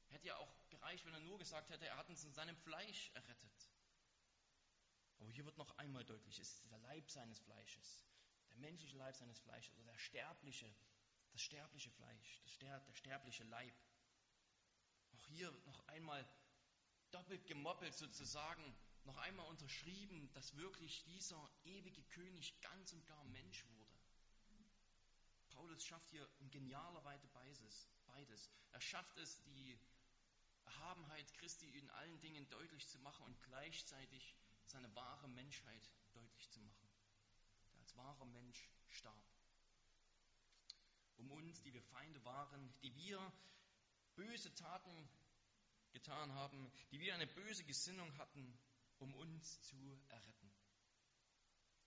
Hätte 0.09 0.29
ja 0.29 0.37
auch 0.37 0.69
gereicht, 0.69 1.07
wenn 1.07 1.15
er 1.15 1.21
nur 1.21 1.39
gesagt 1.39 1.71
hätte, 1.71 1.87
er 1.87 1.97
hat 1.97 2.09
uns 2.09 2.25
in 2.25 2.33
seinem 2.33 2.57
Fleisch 2.57 3.11
errettet. 3.15 3.71
Aber 5.19 5.31
hier 5.31 5.45
wird 5.45 5.57
noch 5.57 5.77
einmal 5.79 6.05
deutlich, 6.05 6.39
es 6.39 6.55
ist 6.55 6.71
der 6.71 6.79
Leib 6.79 7.09
seines 7.09 7.39
Fleisches, 7.39 8.05
der 8.51 8.57
menschliche 8.57 8.97
Leib 8.97 9.17
seines 9.17 9.39
Fleisches 9.39 9.73
oder 9.75 9.85
der 9.93 9.99
sterbliche, 9.99 10.75
das 11.31 11.41
sterbliche 11.41 11.91
Fleisch, 11.91 12.43
der 12.61 12.95
sterbliche 12.95 13.45
Leib. 13.45 13.75
Auch 15.13 15.25
hier 15.27 15.51
noch 15.65 15.87
einmal 15.89 16.29
doppelt 17.13 17.47
gemoppelt 17.47 17.95
sozusagen, 17.95 18.75
noch 19.05 19.17
einmal 19.19 19.47
unterschrieben, 19.47 20.31
dass 20.33 20.57
wirklich 20.57 21.05
dieser 21.05 21.51
ewige 21.65 22.03
König 22.05 22.61
ganz 22.61 22.93
und 22.93 23.07
gar 23.07 23.25
Mensch 23.25 23.65
wurde. 23.67 23.93
Paulus 25.51 25.85
schafft 25.85 26.11
hier 26.11 26.29
in 26.41 26.51
genialer 26.51 27.05
Weise 27.05 27.29
beides. 27.29 27.89
Er 28.73 28.81
schafft 28.81 29.17
es, 29.19 29.43
die 29.43 29.79
Erhabenheit 30.65 31.33
Christi 31.35 31.69
in 31.79 31.91
allen 31.91 32.21
Dingen 32.21 32.49
deutlich 32.51 32.89
zu 32.89 32.99
machen 33.01 33.25
und 33.27 33.43
gleichzeitig 33.43 34.35
seine 34.65 34.95
wahre 34.95 35.29
Menschheit 35.29 35.91
deutlich 36.13 36.51
zu 36.51 36.61
machen, 36.61 36.89
der 37.73 37.81
als 37.81 37.97
wahrer 37.97 38.27
Mensch 38.27 38.69
starb. 38.89 39.25
Um 41.17 41.31
uns, 41.31 41.63
die 41.63 41.73
wir 41.75 41.83
Feinde 41.83 42.25
waren, 42.25 42.73
die 42.83 42.95
wir 42.95 43.33
böse 44.15 44.55
Taten 44.55 45.09
getan 45.93 46.33
haben, 46.33 46.73
die 46.91 47.01
wir 47.01 47.15
eine 47.15 47.27
böse 47.27 47.65
Gesinnung 47.65 48.17
hatten, 48.19 48.59
um 48.99 49.15
uns 49.15 49.61
zu 49.63 50.01
erretten. 50.09 50.53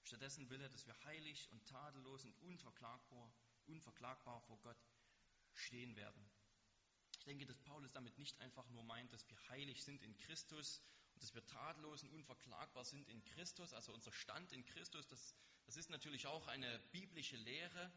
Stattdessen 0.03 0.49
will 0.49 0.61
er, 0.61 0.69
dass 0.69 0.85
wir 0.85 0.95
heilig 1.05 1.49
und 1.51 1.65
tadellos 1.65 2.25
und 2.25 2.33
unverklagbar, 2.41 3.33
unverklagbar 3.65 4.41
vor 4.41 4.59
Gott 4.61 4.77
stehen 5.53 5.95
werden. 5.95 6.29
Ich 7.19 7.25
denke, 7.25 7.45
dass 7.47 7.57
Paulus 7.61 7.91
damit 7.91 8.17
nicht 8.19 8.39
einfach 8.39 8.69
nur 8.69 8.83
meint, 8.83 9.11
dass 9.11 9.27
wir 9.27 9.49
heilig 9.49 9.83
sind 9.83 10.03
in 10.03 10.15
Christus 10.17 10.79
und 11.13 11.23
dass 11.23 11.33
wir 11.33 11.43
tadellos 11.45 12.03
und 12.03 12.11
unverklagbar 12.11 12.85
sind 12.85 13.09
in 13.09 13.23
Christus, 13.23 13.73
also 13.73 13.93
unser 13.93 14.11
Stand 14.11 14.51
in 14.51 14.63
Christus. 14.65 15.07
Das, 15.07 15.35
das 15.65 15.75
ist 15.75 15.89
natürlich 15.89 16.27
auch 16.27 16.47
eine 16.47 16.79
biblische 16.91 17.37
Lehre. 17.37 17.91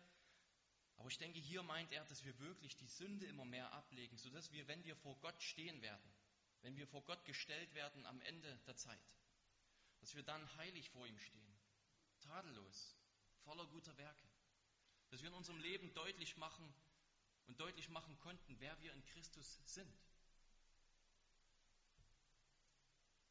Aber 0.99 1.09
ich 1.09 1.19
denke, 1.19 1.39
hier 1.39 1.63
meint 1.63 1.93
er, 1.93 2.05
dass 2.07 2.25
wir 2.25 2.39
wirklich 2.41 2.77
die 2.77 2.89
Sünde 2.89 3.27
immer 3.27 3.45
mehr 3.45 3.73
ablegen, 3.73 4.17
sodass 4.19 4.51
wir, 4.53 4.67
wenn 4.67 4.85
wir 4.85 4.97
vor 4.97 5.17
Gott 5.21 5.41
stehen 5.41 5.81
werden, 5.81 6.13
wenn 6.63 6.77
wir 6.77 6.89
vor 6.89 7.03
Gott 7.05 7.25
gestellt 7.25 7.73
werden 7.75 8.05
am 8.05 8.21
Ende 8.23 8.59
der 8.67 8.77
Zeit, 8.77 9.17
dass 10.01 10.17
wir 10.17 10.25
dann 10.25 10.57
heilig 10.57 10.91
vor 10.91 11.07
ihm 11.07 11.19
stehen, 11.19 11.59
tadellos, 12.21 12.97
voller 13.45 13.67
guter 13.67 13.97
Werke, 13.97 14.29
dass 15.11 15.23
wir 15.23 15.29
in 15.29 15.35
unserem 15.35 15.61
Leben 15.61 15.95
deutlich 15.95 16.37
machen 16.37 16.75
und 17.47 17.61
deutlich 17.61 17.89
machen 17.89 18.19
konnten, 18.19 18.57
wer 18.59 18.79
wir 18.81 18.93
in 18.93 19.05
Christus 19.05 19.61
sind. 19.65 19.95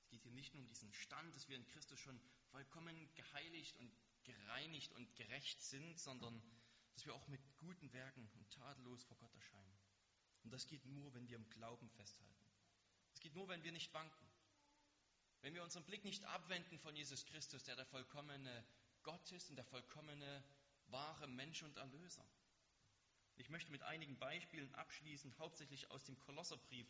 Es 0.03 0.09
geht 0.09 0.23
hier 0.23 0.31
nicht 0.31 0.53
nur 0.53 0.63
um 0.63 0.69
diesen 0.69 0.93
Stand, 0.93 1.35
dass 1.35 1.49
wir 1.49 1.57
in 1.57 1.67
Christus 1.67 1.99
schon 1.99 2.19
vollkommen 2.49 3.13
geheiligt 3.15 3.77
und 3.77 3.91
gereinigt 4.23 4.93
und 4.93 5.13
gerecht 5.15 5.61
sind, 5.61 5.99
sondern 5.99 6.41
dass 6.97 7.05
wir 7.05 7.13
auch 7.13 7.27
mit 7.27 7.39
guten 7.59 7.93
Werken 7.93 8.27
und 8.33 8.49
tadellos 8.49 9.03
vor 9.03 9.17
Gott 9.17 9.31
erscheinen. 9.35 9.77
Und 10.41 10.51
das 10.51 10.65
geht 10.65 10.83
nur, 10.87 11.13
wenn 11.13 11.29
wir 11.29 11.35
im 11.35 11.47
Glauben 11.51 11.87
festhalten. 11.91 12.51
Es 13.13 13.19
geht 13.19 13.35
nur, 13.35 13.47
wenn 13.49 13.63
wir 13.63 13.71
nicht 13.71 13.93
wanken. 13.93 14.27
Wenn 15.41 15.53
wir 15.53 15.63
unseren 15.63 15.85
Blick 15.85 16.03
nicht 16.03 16.25
abwenden 16.25 16.79
von 16.79 16.95
Jesus 16.95 17.23
Christus, 17.27 17.63
der 17.65 17.75
der 17.75 17.85
vollkommene 17.85 18.65
Gott 19.03 19.31
ist 19.31 19.51
und 19.51 19.57
der 19.57 19.65
vollkommene, 19.65 20.43
wahre 20.87 21.27
Mensch 21.27 21.61
und 21.61 21.77
Erlöser. 21.77 22.27
Ich 23.35 23.49
möchte 23.49 23.71
mit 23.71 23.83
einigen 23.83 24.17
Beispielen 24.17 24.73
abschließen, 24.73 25.37
hauptsächlich 25.37 25.91
aus 25.91 26.03
dem 26.03 26.17
Kolosserbrief, 26.17 26.87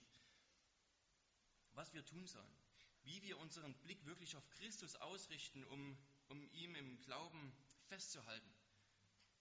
was 1.74 1.94
wir 1.94 2.06
tun 2.06 2.26
sollen, 2.28 2.58
wie 3.04 3.22
wir 3.24 3.38
unseren 3.40 3.74
Blick 3.80 4.06
wirklich 4.06 4.38
auf 4.38 4.50
Christus 4.52 4.96
ausrichten, 4.96 5.66
um, 5.66 5.98
um 6.30 6.50
ihm 6.54 6.76
im 6.76 7.02
Glauben 7.02 7.52
festzuhalten. 7.90 8.57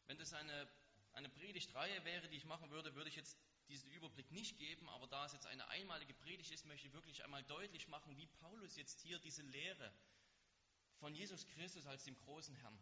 Wenn 0.06 0.18
das 0.18 0.32
eine, 0.32 0.68
eine 1.12 1.28
Predigtreihe 1.28 2.04
wäre, 2.04 2.28
die 2.28 2.36
ich 2.36 2.44
machen 2.44 2.70
würde, 2.70 2.94
würde 2.94 3.10
ich 3.10 3.16
jetzt 3.16 3.36
diesen 3.68 3.90
Überblick 3.90 4.30
nicht 4.30 4.58
geben, 4.58 4.88
aber 4.90 5.06
da 5.08 5.26
es 5.26 5.32
jetzt 5.32 5.46
eine 5.46 5.66
einmalige 5.68 6.14
Predigt 6.14 6.52
ist, 6.52 6.66
möchte 6.66 6.86
ich 6.86 6.92
wirklich 6.92 7.24
einmal 7.24 7.42
deutlich 7.44 7.88
machen, 7.88 8.16
wie 8.16 8.26
Paulus 8.26 8.76
jetzt 8.76 9.00
hier 9.00 9.18
diese 9.18 9.42
Lehre 9.42 9.92
von 10.98 11.14
Jesus 11.14 11.46
Christus 11.48 11.86
als 11.86 12.04
dem 12.04 12.16
großen 12.16 12.54
Herrn, 12.56 12.78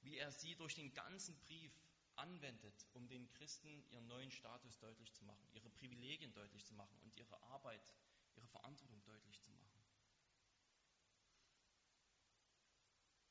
wie 0.00 0.16
er 0.16 0.30
sie 0.30 0.54
durch 0.56 0.74
den 0.74 0.92
ganzen 0.94 1.38
Brief 1.40 1.72
anwendet, 2.16 2.86
um 2.94 3.06
den 3.06 3.28
Christen 3.28 3.84
ihren 3.90 4.06
neuen 4.06 4.30
Status 4.30 4.78
deutlich 4.78 5.12
zu 5.12 5.24
machen, 5.24 5.46
ihre 5.52 5.70
Privilegien 5.70 6.32
deutlich 6.32 6.64
zu 6.64 6.74
machen 6.74 6.98
und 7.00 7.14
ihre 7.16 7.40
Arbeit, 7.42 7.94
ihre 8.34 8.48
Verantwortung 8.48 9.04
deutlich 9.04 9.40
zu 9.40 9.50
machen. 9.50 9.68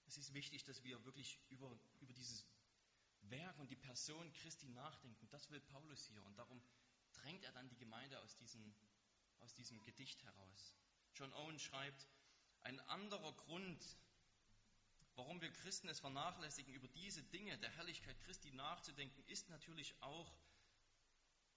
Es 0.06 0.18
ist 0.18 0.34
wichtig, 0.34 0.64
dass 0.64 0.84
wir 0.84 1.04
wirklich 1.04 1.40
über, 1.50 1.78
über 2.00 2.14
dieses 2.14 2.46
Werk 3.30 3.58
und 3.60 3.70
die 3.70 3.76
Person 3.76 4.32
Christi 4.34 4.68
nachdenken. 4.70 5.28
Das 5.30 5.50
will 5.50 5.60
Paulus 5.60 6.06
hier 6.06 6.24
und 6.26 6.38
darum 6.38 6.62
drängt 7.14 7.44
er 7.44 7.52
dann 7.52 7.70
die 7.70 7.78
Gemeinde 7.78 8.20
aus 8.22 8.36
diesem, 8.38 8.74
aus 9.40 9.54
diesem 9.54 9.82
Gedicht 9.84 10.24
heraus. 10.24 10.76
John 11.16 11.34
Owen 11.34 11.60
schreibt, 11.60 12.08
ein 12.62 12.80
anderer 12.82 13.34
Grund, 13.34 13.98
warum 15.16 15.42
wir 15.42 15.52
Christen 15.52 15.90
es 15.90 16.00
vernachlässigen, 16.00 16.74
über 16.74 16.88
diese 16.88 17.24
Dinge 17.24 17.58
der 17.58 17.72
Herrlichkeit 17.72 18.20
Christi 18.22 18.52
nachzudenken, 18.52 19.24
ist 19.28 19.50
natürlich 19.50 19.96
auch, 20.02 20.38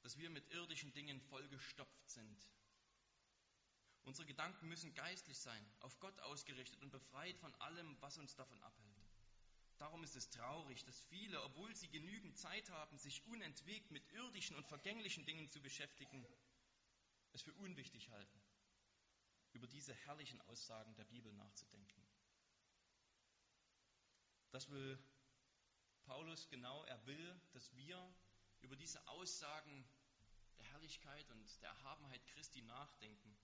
dass 0.03 0.17
wir 0.17 0.31
mit 0.31 0.49
irdischen 0.51 0.93
Dingen 0.93 1.21
vollgestopft 1.21 2.09
sind. 2.09 2.49
Unsere 4.05 4.27
Gedanken 4.27 4.67
müssen 4.69 4.95
geistlich 4.95 5.39
sein, 5.39 5.65
auf 5.81 5.99
Gott 6.01 6.19
ausgerichtet 6.21 6.81
und 6.83 6.91
befreit 6.91 7.39
von 7.39 7.55
allem, 7.57 8.01
was 8.01 8.17
uns 8.17 8.35
davon 8.35 8.61
abhält. 8.63 8.90
Darum 9.81 10.05
ist 10.05 10.15
es 10.15 10.29
traurig, 10.29 10.85
dass 10.85 11.01
viele, 11.05 11.43
obwohl 11.43 11.75
sie 11.75 11.89
genügend 11.89 12.37
Zeit 12.37 12.69
haben, 12.69 12.99
sich 12.99 13.27
unentwegt 13.27 13.91
mit 13.91 14.07
irdischen 14.13 14.55
und 14.57 14.67
vergänglichen 14.67 15.25
Dingen 15.25 15.49
zu 15.49 15.63
beschäftigen, 15.63 16.23
es 17.33 17.41
für 17.41 17.55
unwichtig 17.55 18.11
halten, 18.11 18.43
über 19.55 19.67
diese 19.67 19.95
herrlichen 19.95 20.39
Aussagen 20.43 20.95
der 20.97 21.05
Bibel 21.05 21.33
nachzudenken. 21.33 22.07
Das 24.51 24.69
will 24.69 25.03
Paulus 26.03 26.47
genau, 26.51 26.85
er 26.85 27.07
will, 27.07 27.41
dass 27.53 27.75
wir 27.75 28.15
über 28.61 28.77
diese 28.77 29.09
Aussagen 29.09 29.89
der 30.59 30.67
Herrlichkeit 30.67 31.31
und 31.31 31.63
der 31.63 31.71
Erhabenheit 31.71 32.27
Christi 32.27 32.61
nachdenken, 32.61 33.35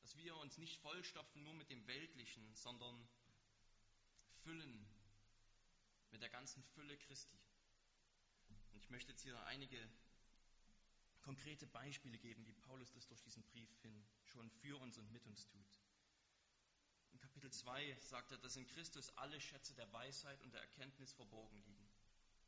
dass 0.00 0.16
wir 0.16 0.34
uns 0.38 0.58
nicht 0.58 0.80
vollstopfen 0.80 1.44
nur 1.44 1.54
mit 1.54 1.70
dem 1.70 1.86
Weltlichen, 1.86 2.52
sondern 2.56 3.08
füllen 4.42 4.91
mit 6.12 6.22
der 6.22 6.28
ganzen 6.28 6.62
Fülle 6.62 6.96
Christi. 6.98 7.38
Und 8.70 8.78
ich 8.78 8.90
möchte 8.90 9.12
jetzt 9.12 9.22
hier 9.22 9.42
einige 9.46 9.90
konkrete 11.22 11.66
Beispiele 11.66 12.18
geben, 12.18 12.46
wie 12.46 12.52
Paulus 12.52 12.92
das 12.92 13.06
durch 13.06 13.22
diesen 13.22 13.44
Brief 13.44 13.80
hin 13.80 14.06
schon 14.24 14.50
für 14.50 14.78
uns 14.78 14.98
und 14.98 15.10
mit 15.10 15.26
uns 15.26 15.46
tut. 15.46 15.80
In 17.12 17.18
Kapitel 17.18 17.50
2 17.50 17.98
sagt 18.00 18.32
er, 18.32 18.38
dass 18.38 18.56
in 18.56 18.66
Christus 18.66 19.10
alle 19.16 19.40
Schätze 19.40 19.74
der 19.74 19.90
Weisheit 19.92 20.40
und 20.42 20.52
der 20.52 20.60
Erkenntnis 20.60 21.12
verborgen 21.12 21.58
liegen. 21.64 21.88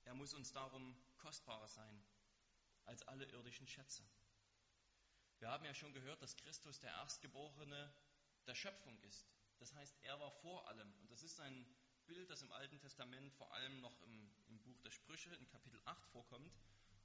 Er 0.04 0.14
muss 0.14 0.34
uns 0.34 0.52
darum 0.52 0.96
kostbarer 1.18 1.68
sein 1.68 2.04
als 2.84 3.02
alle 3.02 3.24
irdischen 3.26 3.66
Schätze. 3.66 4.04
Wir 5.38 5.48
haben 5.48 5.64
ja 5.64 5.74
schon 5.74 5.92
gehört, 5.92 6.22
dass 6.22 6.36
Christus 6.36 6.80
der 6.80 6.90
Erstgeborene 6.90 7.94
der 8.46 8.54
Schöpfung 8.54 8.98
ist. 9.02 9.26
Das 9.58 9.72
heißt, 9.74 9.96
er 10.02 10.18
war 10.20 10.30
vor 10.30 10.68
allem. 10.68 10.92
Und 11.00 11.10
das 11.10 11.22
ist 11.22 11.40
ein 11.40 11.66
Bild, 12.06 12.30
das 12.30 12.42
im 12.42 12.52
Alten 12.52 12.78
Testament 12.78 13.32
vor 13.34 13.52
allem 13.54 13.80
noch 13.80 14.00
im, 14.02 14.30
im 14.48 14.58
Buch 14.60 14.80
der 14.80 14.90
Sprüche 14.90 15.34
in 15.34 15.48
Kapitel 15.48 15.80
8 15.84 16.06
vorkommt. 16.08 16.52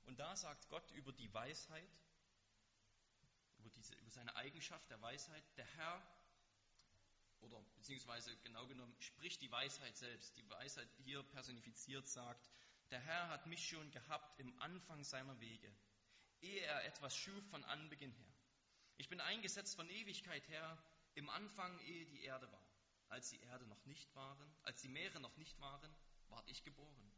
Und 0.06 0.20
da 0.20 0.36
sagt 0.36 0.70
Gott 0.70 0.90
über 0.92 1.12
die 1.12 1.34
Weisheit, 1.34 1.90
über, 3.58 3.70
diese, 3.70 3.94
über 3.96 4.10
seine 4.10 4.36
Eigenschaft 4.36 4.90
der 4.90 5.02
Weisheit, 5.02 5.44
der 5.58 5.66
Herr, 5.76 6.02
oder 7.42 7.62
beziehungsweise 7.76 8.36
genau 8.38 8.66
genommen 8.68 8.96
spricht 9.00 9.42
die 9.42 9.52
Weisheit 9.52 9.96
selbst. 9.98 10.36
Die 10.36 10.50
Weisheit 10.50 10.90
hier 11.04 11.24
personifiziert 11.24 12.08
sagt, 12.08 12.50
der 12.92 13.00
Herr 13.00 13.30
hat 13.30 13.46
mich 13.46 13.68
schon 13.68 13.92
gehabt 13.92 14.40
im 14.40 14.62
Anfang 14.62 15.04
seiner 15.04 15.40
Wege, 15.40 15.72
ehe 16.42 16.62
er 16.62 16.86
etwas 16.86 17.16
schuf 17.16 17.46
von 17.50 17.64
Anbeginn 17.66 18.12
her. 18.12 18.34
Ich 18.98 19.08
bin 19.10 19.22
eingesetzt 19.22 19.76
von 19.76 19.90
Ewigkeit 19.90 20.48
her, 20.50 20.78
im 21.16 21.30
Anfang, 21.30 21.80
ehe 21.82 22.06
die 22.06 22.24
Erde 22.24 22.52
war. 22.52 22.69
Als 23.10 23.30
die 23.30 23.42
Erde 23.42 23.66
noch 23.66 23.84
nicht 23.86 24.16
waren, 24.16 24.56
als 24.62 24.82
die 24.82 24.88
Meere 24.88 25.20
noch 25.20 25.36
nicht 25.38 25.60
waren, 25.60 25.96
ward 26.30 26.48
ich 26.48 26.64
geboren. 26.64 27.12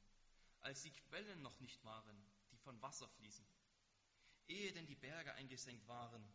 Als 0.61 0.81
die 0.81 0.91
Quellen 0.91 1.41
noch 1.41 1.59
nicht 1.59 1.83
waren, 1.83 2.25
die 2.51 2.57
von 2.57 2.81
Wasser 2.81 3.09
fließen. 3.09 3.45
Ehe 4.47 4.71
denn 4.73 4.85
die 4.85 4.95
Berge 4.95 5.33
eingesenkt 5.33 5.87
waren, 5.87 6.25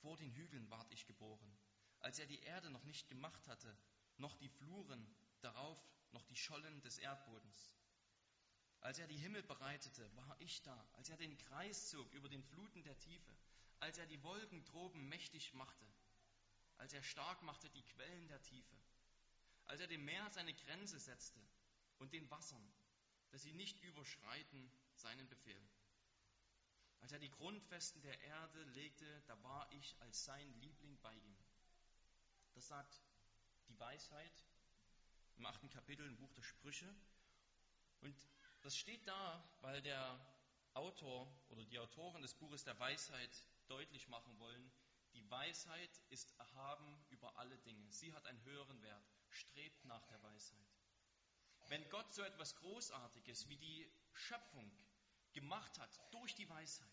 vor 0.00 0.16
den 0.16 0.32
Hügeln 0.32 0.68
ward 0.70 0.90
ich 0.90 1.06
geboren. 1.06 1.56
Als 2.00 2.18
er 2.18 2.26
die 2.26 2.40
Erde 2.40 2.68
noch 2.70 2.84
nicht 2.84 3.08
gemacht 3.08 3.46
hatte, 3.48 3.76
noch 4.18 4.36
die 4.36 4.48
Fluren 4.48 5.14
darauf, 5.40 5.78
noch 6.12 6.24
die 6.24 6.36
Schollen 6.36 6.80
des 6.82 6.98
Erdbodens. 6.98 7.74
Als 8.80 8.98
er 8.98 9.06
die 9.06 9.16
Himmel 9.16 9.42
bereitete, 9.42 10.14
war 10.16 10.36
ich 10.40 10.62
da. 10.62 10.86
Als 10.92 11.08
er 11.08 11.16
den 11.16 11.38
Kreis 11.38 11.88
zog 11.88 12.12
über 12.12 12.28
den 12.28 12.42
Fluten 12.42 12.82
der 12.82 12.98
Tiefe, 12.98 13.34
als 13.80 13.98
er 13.98 14.06
die 14.06 14.22
Wolken 14.22 14.64
droben 14.64 15.08
mächtig 15.08 15.54
machte, 15.54 15.86
als 16.78 16.92
er 16.92 17.02
stark 17.02 17.42
machte 17.42 17.68
die 17.70 17.82
Quellen 17.82 18.28
der 18.28 18.42
Tiefe, 18.42 18.76
als 19.66 19.80
er 19.80 19.86
dem 19.86 20.04
Meer 20.04 20.30
seine 20.30 20.54
Grenze 20.54 20.98
setzte 20.98 21.40
und 21.98 22.12
den 22.12 22.30
Wassern, 22.30 22.72
dass 23.30 23.42
sie 23.42 23.52
nicht 23.52 23.82
überschreiten 23.82 24.70
seinen 24.94 25.28
Befehl. 25.28 25.68
Als 27.00 27.12
er 27.12 27.18
die 27.18 27.30
Grundfesten 27.30 28.00
der 28.02 28.18
Erde 28.20 28.62
legte, 28.64 29.22
da 29.26 29.42
war 29.42 29.70
ich 29.72 29.94
als 30.00 30.24
sein 30.24 30.52
Liebling 30.60 30.98
bei 31.02 31.12
ihm. 31.14 31.36
Das 32.54 32.68
sagt 32.68 33.02
die 33.68 33.78
Weisheit 33.78 34.32
im 35.36 35.46
achten 35.46 35.68
Kapitel 35.68 36.06
im 36.06 36.16
Buch 36.16 36.32
der 36.32 36.42
Sprüche. 36.42 36.94
Und 38.00 38.16
das 38.62 38.76
steht 38.76 39.06
da, 39.06 39.46
weil 39.60 39.82
der 39.82 40.18
Autor 40.72 41.30
oder 41.48 41.64
die 41.64 41.78
Autoren 41.78 42.22
des 42.22 42.34
Buches 42.34 42.64
der 42.64 42.78
Weisheit 42.78 43.46
deutlich 43.66 44.08
machen 44.08 44.38
wollen, 44.38 44.72
die 45.14 45.30
Weisheit 45.30 46.02
ist 46.10 46.32
erhaben 46.38 47.04
über 47.10 47.36
alle 47.38 47.56
Dinge. 47.58 47.90
Sie 47.92 48.12
hat 48.12 48.26
einen 48.26 48.42
höheren 48.44 48.82
Wert. 48.82 49.04
Strebt 49.30 49.84
nach 49.84 50.04
der 50.06 50.22
Weisheit. 50.22 50.66
Wenn 51.68 51.88
Gott 51.88 52.12
so 52.12 52.22
etwas 52.22 52.54
Großartiges 52.56 53.48
wie 53.48 53.56
die 53.56 53.90
Schöpfung 54.12 54.70
gemacht 55.32 55.78
hat 55.78 56.00
durch 56.12 56.34
die 56.34 56.48
Weisheit, 56.48 56.88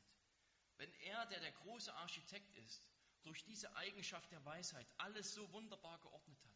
wenn 0.78 0.92
er, 0.94 1.26
der 1.28 1.40
der 1.40 1.52
große 1.52 1.94
Architekt 1.94 2.56
ist, 2.58 2.84
durch 3.24 3.44
diese 3.44 3.76
Eigenschaft 3.76 4.32
der 4.32 4.44
Weisheit 4.46 4.88
alles 4.98 5.34
so 5.34 5.52
wunderbar 5.52 6.00
geordnet 6.00 6.44
hat, 6.44 6.52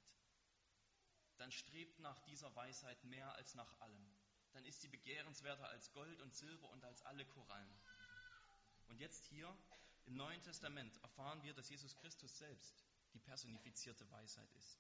dann 1.38 1.52
strebt 1.52 2.00
nach 2.00 2.20
dieser 2.22 2.56
Weisheit 2.56 3.04
mehr 3.04 3.32
als 3.36 3.54
nach 3.56 3.80
allem. 3.82 4.16
Dann 4.54 4.66
ist 4.66 4.82
sie 4.82 4.88
begehrenswerter 4.88 5.68
als 5.70 5.92
Gold 5.92 6.22
und 6.22 6.34
Silber 6.34 6.70
und 6.70 6.84
als 6.84 7.04
alle 7.04 7.26
Korallen. 7.26 7.80
Und 8.88 9.00
jetzt 9.00 9.26
hier 9.26 9.56
im 10.06 10.16
Neuen 10.16 10.42
Testament 10.44 10.98
erfahren 11.04 11.42
wir, 11.44 11.54
dass 11.54 11.70
Jesus 11.70 11.96
Christus 11.96 12.38
selbst 12.38 12.86
die 13.14 13.20
personifizierte 13.20 14.10
Weisheit 14.12 14.52
ist. 14.54 14.80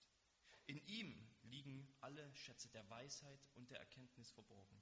In 0.67 0.83
ihm 0.87 1.27
liegen 1.43 1.87
alle 2.01 2.33
Schätze 2.35 2.69
der 2.69 2.87
Weisheit 2.89 3.39
und 3.53 3.69
der 3.69 3.79
Erkenntnis 3.79 4.31
verborgen. 4.31 4.81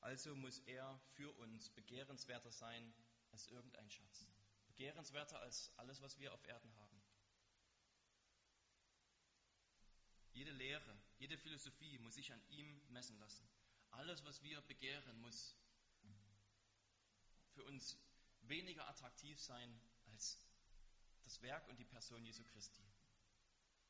Also 0.00 0.34
muss 0.34 0.58
er 0.60 1.00
für 1.14 1.30
uns 1.38 1.70
begehrenswerter 1.70 2.50
sein 2.50 2.92
als 3.30 3.46
irgendein 3.46 3.90
Schatz. 3.90 4.26
Begehrenswerter 4.66 5.40
als 5.40 5.70
alles, 5.76 6.00
was 6.00 6.18
wir 6.18 6.32
auf 6.32 6.44
Erden 6.44 6.74
haben. 6.76 7.02
Jede 10.32 10.52
Lehre, 10.52 10.98
jede 11.18 11.36
Philosophie 11.38 11.98
muss 11.98 12.14
sich 12.14 12.32
an 12.32 12.42
ihm 12.48 12.82
messen 12.88 13.18
lassen. 13.18 13.46
Alles, 13.90 14.24
was 14.24 14.42
wir 14.42 14.60
begehren, 14.62 15.20
muss 15.20 15.54
für 17.50 17.64
uns 17.64 17.98
weniger 18.48 18.88
attraktiv 18.88 19.40
sein 19.40 19.80
als 20.06 20.38
das 21.24 21.40
Werk 21.42 21.68
und 21.68 21.78
die 21.78 21.84
Person 21.84 22.24
Jesu 22.24 22.44
Christi. 22.44 22.82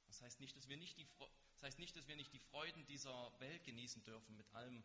Das 0.06 0.20
heißt 0.20 0.40
nicht, 0.40 0.56
dass 0.56 0.68
wir 0.68 0.76
nicht 0.76 0.98
die, 0.98 1.06
das 1.52 1.62
heißt 1.62 1.78
nicht, 1.78 1.96
dass 1.96 2.06
wir 2.06 2.16
nicht 2.16 2.32
die 2.32 2.38
Freuden 2.38 2.84
dieser 2.86 3.32
Welt 3.40 3.64
genießen 3.64 4.02
dürfen 4.04 4.36
mit 4.36 4.48
allem 4.54 4.84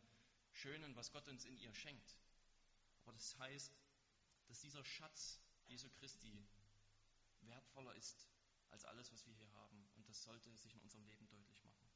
Schönen, 0.52 0.96
was 0.96 1.12
Gott 1.12 1.28
uns 1.28 1.46
in 1.46 1.58
ihr 1.58 1.74
schenkt. 1.74 2.18
Aber 3.04 3.12
das 3.14 3.38
heißt, 3.38 3.74
dass 4.48 4.60
dieser 4.62 4.84
Schatz 4.84 5.40
Jesu 5.68 5.90
Christi 5.90 6.48
wertvoller 7.42 7.94
ist 7.96 8.28
als 8.70 8.86
alles, 8.86 9.12
was 9.12 9.26
wir 9.26 9.34
hier 9.34 9.52
haben. 9.54 9.88
Und 9.96 10.08
das 10.10 10.24
sollte 10.24 10.56
sich 10.56 10.74
in 10.74 10.82
unserem 10.82 11.06
Leben 11.06 11.28
deutlich 11.30 11.64
machen. 11.64 11.88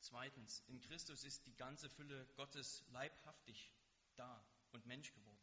Zweitens, 0.00 0.60
in 0.66 0.80
Christus 0.80 1.24
ist 1.24 1.46
die 1.46 1.54
ganze 1.56 1.90
Fülle 1.90 2.26
Gottes 2.34 2.84
leibhaftig 2.88 3.70
da 4.16 4.44
und 4.72 4.86
Mensch 4.86 5.12
geworden. 5.12 5.39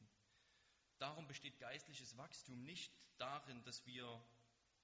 Darum 0.99 1.27
besteht 1.27 1.59
geistliches 1.59 2.17
Wachstum 2.17 2.63
nicht 2.63 2.91
darin, 3.17 3.63
dass 3.63 3.85
wir 3.85 4.21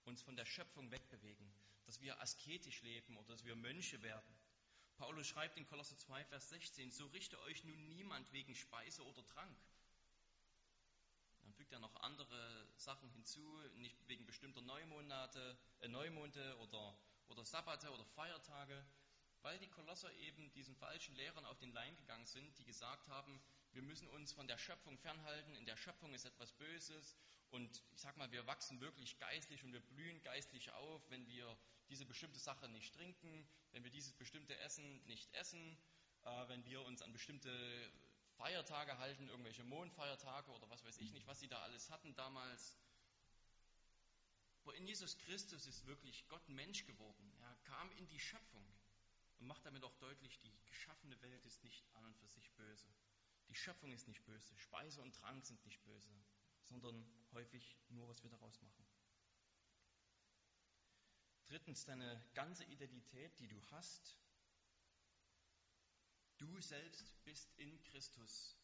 uns 0.06 0.22
von 0.22 0.36
der 0.36 0.46
Schöpfung 0.46 0.92
wegbewegen, 0.92 1.52
dass 1.86 2.02
wir 2.02 2.20
asketisch 2.22 2.82
leben 2.82 3.18
oder 3.18 3.30
dass 3.30 3.46
wir 3.46 3.56
Mönche 3.56 4.02
werden. 4.04 4.36
Paulus 4.98 5.28
schreibt 5.28 5.58
in 5.58 5.66
Kolosser 5.66 5.98
2, 5.98 6.24
Vers 6.26 6.50
16, 6.50 6.92
so 6.92 7.08
richte 7.08 7.40
euch 7.42 7.64
nun 7.64 7.88
niemand 7.88 8.32
wegen 8.32 8.54
Speise 8.54 9.04
oder 9.06 9.26
Trank. 9.26 9.58
Dann 11.42 11.54
fügt 11.54 11.74
er 11.74 11.80
noch 11.80 11.96
andere 11.98 12.68
Sachen 12.76 13.10
hinzu, 13.10 13.60
nicht 13.78 13.98
wegen 14.08 14.26
bestimmter 14.26 14.62
Neumonate, 14.62 15.58
äh, 15.82 15.88
Neumonde 15.88 16.58
oder, 16.60 16.96
oder 17.28 17.44
Sabbate 17.44 17.92
oder 17.92 18.06
Feiertage, 18.06 18.86
weil 19.42 19.58
die 19.60 19.70
Kolosser 19.70 20.12
eben 20.14 20.52
diesen 20.54 20.76
falschen 20.76 21.16
Lehrern 21.16 21.46
auf 21.46 21.58
den 21.58 21.74
Leim 21.74 21.96
gegangen 21.98 22.26
sind, 22.26 22.58
die 22.60 22.66
gesagt 22.66 23.08
haben, 23.10 23.42
wir 23.74 23.82
müssen 23.82 24.08
uns 24.10 24.32
von 24.32 24.48
der 24.48 24.58
Schöpfung 24.58 24.98
fernhalten, 24.98 25.56
in 25.56 25.66
der 25.66 25.78
Schöpfung 25.78 26.14
ist 26.14 26.26
etwas 26.26 26.52
Böses 26.54 27.16
und 27.50 27.84
ich 27.92 28.02
sag 28.02 28.18
mal, 28.18 28.32
wir 28.32 28.46
wachsen 28.48 28.80
wirklich 28.82 29.18
geistlich 29.18 29.64
und 29.64 29.74
wir 29.74 29.82
blühen 29.82 30.22
geistlich 30.24 30.72
auf, 30.72 31.10
wenn 31.10 31.28
wir 31.28 31.58
diese 31.90 32.06
bestimmte 32.06 32.40
Sache 32.40 32.70
nicht 32.70 32.94
trinken, 32.96 33.48
wenn 33.72 33.84
wir 33.84 33.92
dieses 33.92 34.14
bestimmte 34.14 34.58
Essen 34.60 35.04
nicht 35.06 35.34
essen, 35.34 35.78
äh, 36.24 36.48
wenn 36.48 36.64
wir 36.66 36.82
uns 36.84 37.02
an 37.02 37.12
bestimmte 37.12 37.92
Feiertage 38.38 38.98
halten, 38.98 39.30
irgendwelche 39.30 39.64
Mondfeiertage 39.64 40.52
oder 40.52 40.70
was 40.70 40.84
weiß 40.84 40.98
ich 41.00 41.12
nicht, 41.12 41.28
was 41.28 41.40
sie 41.40 41.48
da 41.48 41.60
alles 41.62 41.90
hatten 41.90 42.14
damals. 42.16 42.78
Aber 44.64 44.76
in 44.76 44.88
Jesus 44.88 45.18
Christus 45.18 45.66
ist 45.68 45.86
wirklich 45.86 46.28
Gott 46.28 46.48
Mensch 46.48 46.86
geworden. 46.86 47.34
Er 47.42 47.56
kam 47.64 47.92
in 47.94 48.08
die 48.08 48.20
Schöpfung 48.20 48.66
und 49.40 49.48
macht 49.48 49.66
damit 49.66 49.84
auch 49.84 49.96
deutlich, 49.96 50.40
die 50.40 50.54
geschaffene 50.66 51.22
Welt 51.22 51.44
ist 51.46 51.64
nicht 51.64 51.86
an 51.96 52.06
und 52.06 52.18
für 52.18 52.28
sich 52.28 52.50
böse. 52.52 52.88
Die 53.54 53.60
Schöpfung 53.60 53.92
ist 53.92 54.08
nicht 54.08 54.26
böse. 54.26 54.58
Speise 54.58 55.00
und 55.04 55.14
Trank 55.14 55.46
sind 55.46 55.64
nicht 55.64 55.80
böse, 55.84 56.12
sondern 56.64 57.06
häufig 57.34 57.78
nur, 57.90 58.08
was 58.08 58.24
wir 58.24 58.32
daraus 58.32 58.60
machen. 58.64 58.84
Drittens, 61.46 61.86
deine 61.86 62.20
ganze 62.34 62.64
Identität, 62.64 63.40
die 63.40 63.48
du 63.48 63.64
hast, 63.70 64.18
du 66.40 66.60
selbst 66.62 67.24
bist 67.26 67.54
in 67.60 67.84
Christus 67.84 68.58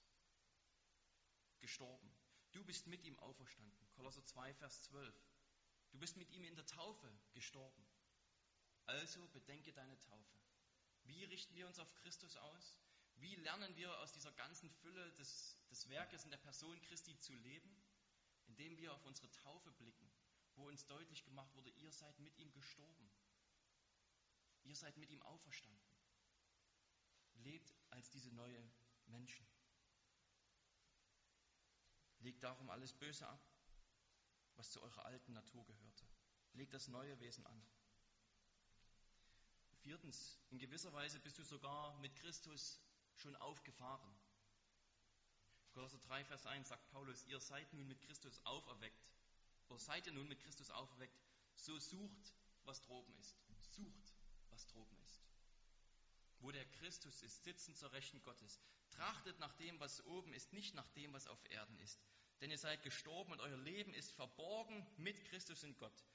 gestorben. 1.60 2.12
Du 2.52 2.66
bist 2.66 2.88
mit 2.88 3.04
ihm 3.04 3.20
auferstanden. 3.20 3.88
Kolosser 3.92 4.26
2, 4.26 4.56
Vers 4.56 4.86
12. 4.86 5.14
Du 5.92 6.00
bist 6.00 6.18
mit 6.18 6.32
ihm 6.32 6.44
in 6.44 6.56
der 6.56 6.66
Taufe 6.66 7.16
gestorben. 7.34 7.88
Also 8.88 9.28
bedenke 9.28 9.72
deine 9.72 10.00
Taufe. 10.00 10.40
Wie 11.04 11.26
richten 11.26 11.54
wir 11.54 11.68
uns 11.68 11.78
auf 11.78 11.94
Christus 11.94 12.36
aus? 12.38 12.76
Wie 13.20 13.36
lernen 13.36 13.76
wir 13.76 13.98
aus 14.00 14.14
dieser 14.14 14.32
ganzen 14.32 14.70
Fülle 14.70 15.12
des, 15.14 15.58
des 15.70 15.90
Werkes 15.90 16.24
in 16.24 16.32
der 16.32 16.38
Person 16.38 16.82
Christi 16.84 17.18
zu 17.18 17.34
leben? 17.34 17.84
Indem 18.48 18.78
wir 18.78 18.94
auf 18.94 19.06
unsere 19.06 19.30
Taufe 19.32 19.72
blicken, 19.74 20.10
wo 20.56 20.68
uns 20.68 20.86
deutlich 20.88 21.24
gemacht 21.24 21.54
wurde, 21.54 21.70
ihr 21.70 21.92
seid 21.92 22.18
mit 22.20 22.38
ihm 22.38 22.52
gestorben. 22.52 23.12
Ihr 24.64 24.76
seid 24.76 24.98
mit 24.98 25.10
ihm 25.10 25.22
auferstanden. 25.22 25.80
Lebt 27.36 27.74
als 27.90 28.10
diese 28.10 28.32
neue 28.32 28.72
Menschen. 29.06 29.48
Legt 32.20 32.44
darum 32.44 32.70
alles 32.70 32.94
Böse 32.94 33.28
ab, 33.28 33.42
was 34.56 34.72
zu 34.72 34.82
eurer 34.82 35.06
alten 35.06 35.34
Natur 35.34 35.66
gehörte. 35.66 36.08
Legt 36.54 36.74
das 36.74 36.88
neue 36.88 37.20
Wesen 37.20 37.46
an. 37.46 37.66
Viertens, 39.82 40.38
in 40.50 40.60
gewisser 40.60 40.92
Weise 40.92 41.20
bist 41.20 41.38
du 41.38 41.44
sogar 41.44 41.98
mit 42.00 42.16
Christus 42.18 42.82
schon 43.20 43.36
aufgefahren. 43.38 44.16
Kolosser 45.72 46.00
3, 46.00 46.26
Vers 46.26 46.46
1 46.46 46.70
sagt 46.70 46.90
Paulus, 46.90 47.26
ihr 47.26 47.40
seid 47.40 47.72
nun 47.74 47.88
mit 47.88 48.02
Christus 48.02 48.44
auferweckt, 48.46 49.12
oder 49.68 49.80
seid 49.80 50.08
ihr 50.08 50.14
nun 50.14 50.28
mit 50.28 50.40
Christus 50.40 50.72
auferweckt, 50.72 51.18
so 51.56 51.78
sucht, 51.78 52.34
was 52.64 52.82
droben 52.82 53.14
ist. 53.18 53.36
Sucht, 53.72 54.14
was 54.50 54.66
droben 54.68 54.98
ist. 55.04 55.22
Wo 56.40 56.52
der 56.52 56.66
Christus 56.66 57.22
ist, 57.22 57.44
sitzen 57.44 57.76
zur 57.76 57.92
Rechten 57.92 58.22
Gottes. 58.24 58.60
Trachtet 58.90 59.40
nach 59.40 59.54
dem, 59.54 59.80
was 59.80 60.04
oben 60.06 60.34
ist, 60.34 60.54
nicht 60.54 60.74
nach 60.74 60.90
dem, 60.90 61.14
was 61.14 61.28
auf 61.28 61.44
Erden 61.52 61.78
ist. 61.80 62.00
Denn 62.42 62.52
ihr 62.52 62.58
seid 62.58 62.82
gestorben 62.84 63.34
und 63.34 63.42
euer 63.42 63.58
Leben 63.58 63.94
ist 63.94 64.12
verborgen 64.14 64.86
mit 64.98 65.24
Christus 65.26 65.64
in 65.64 65.78
Gott. 65.78 66.06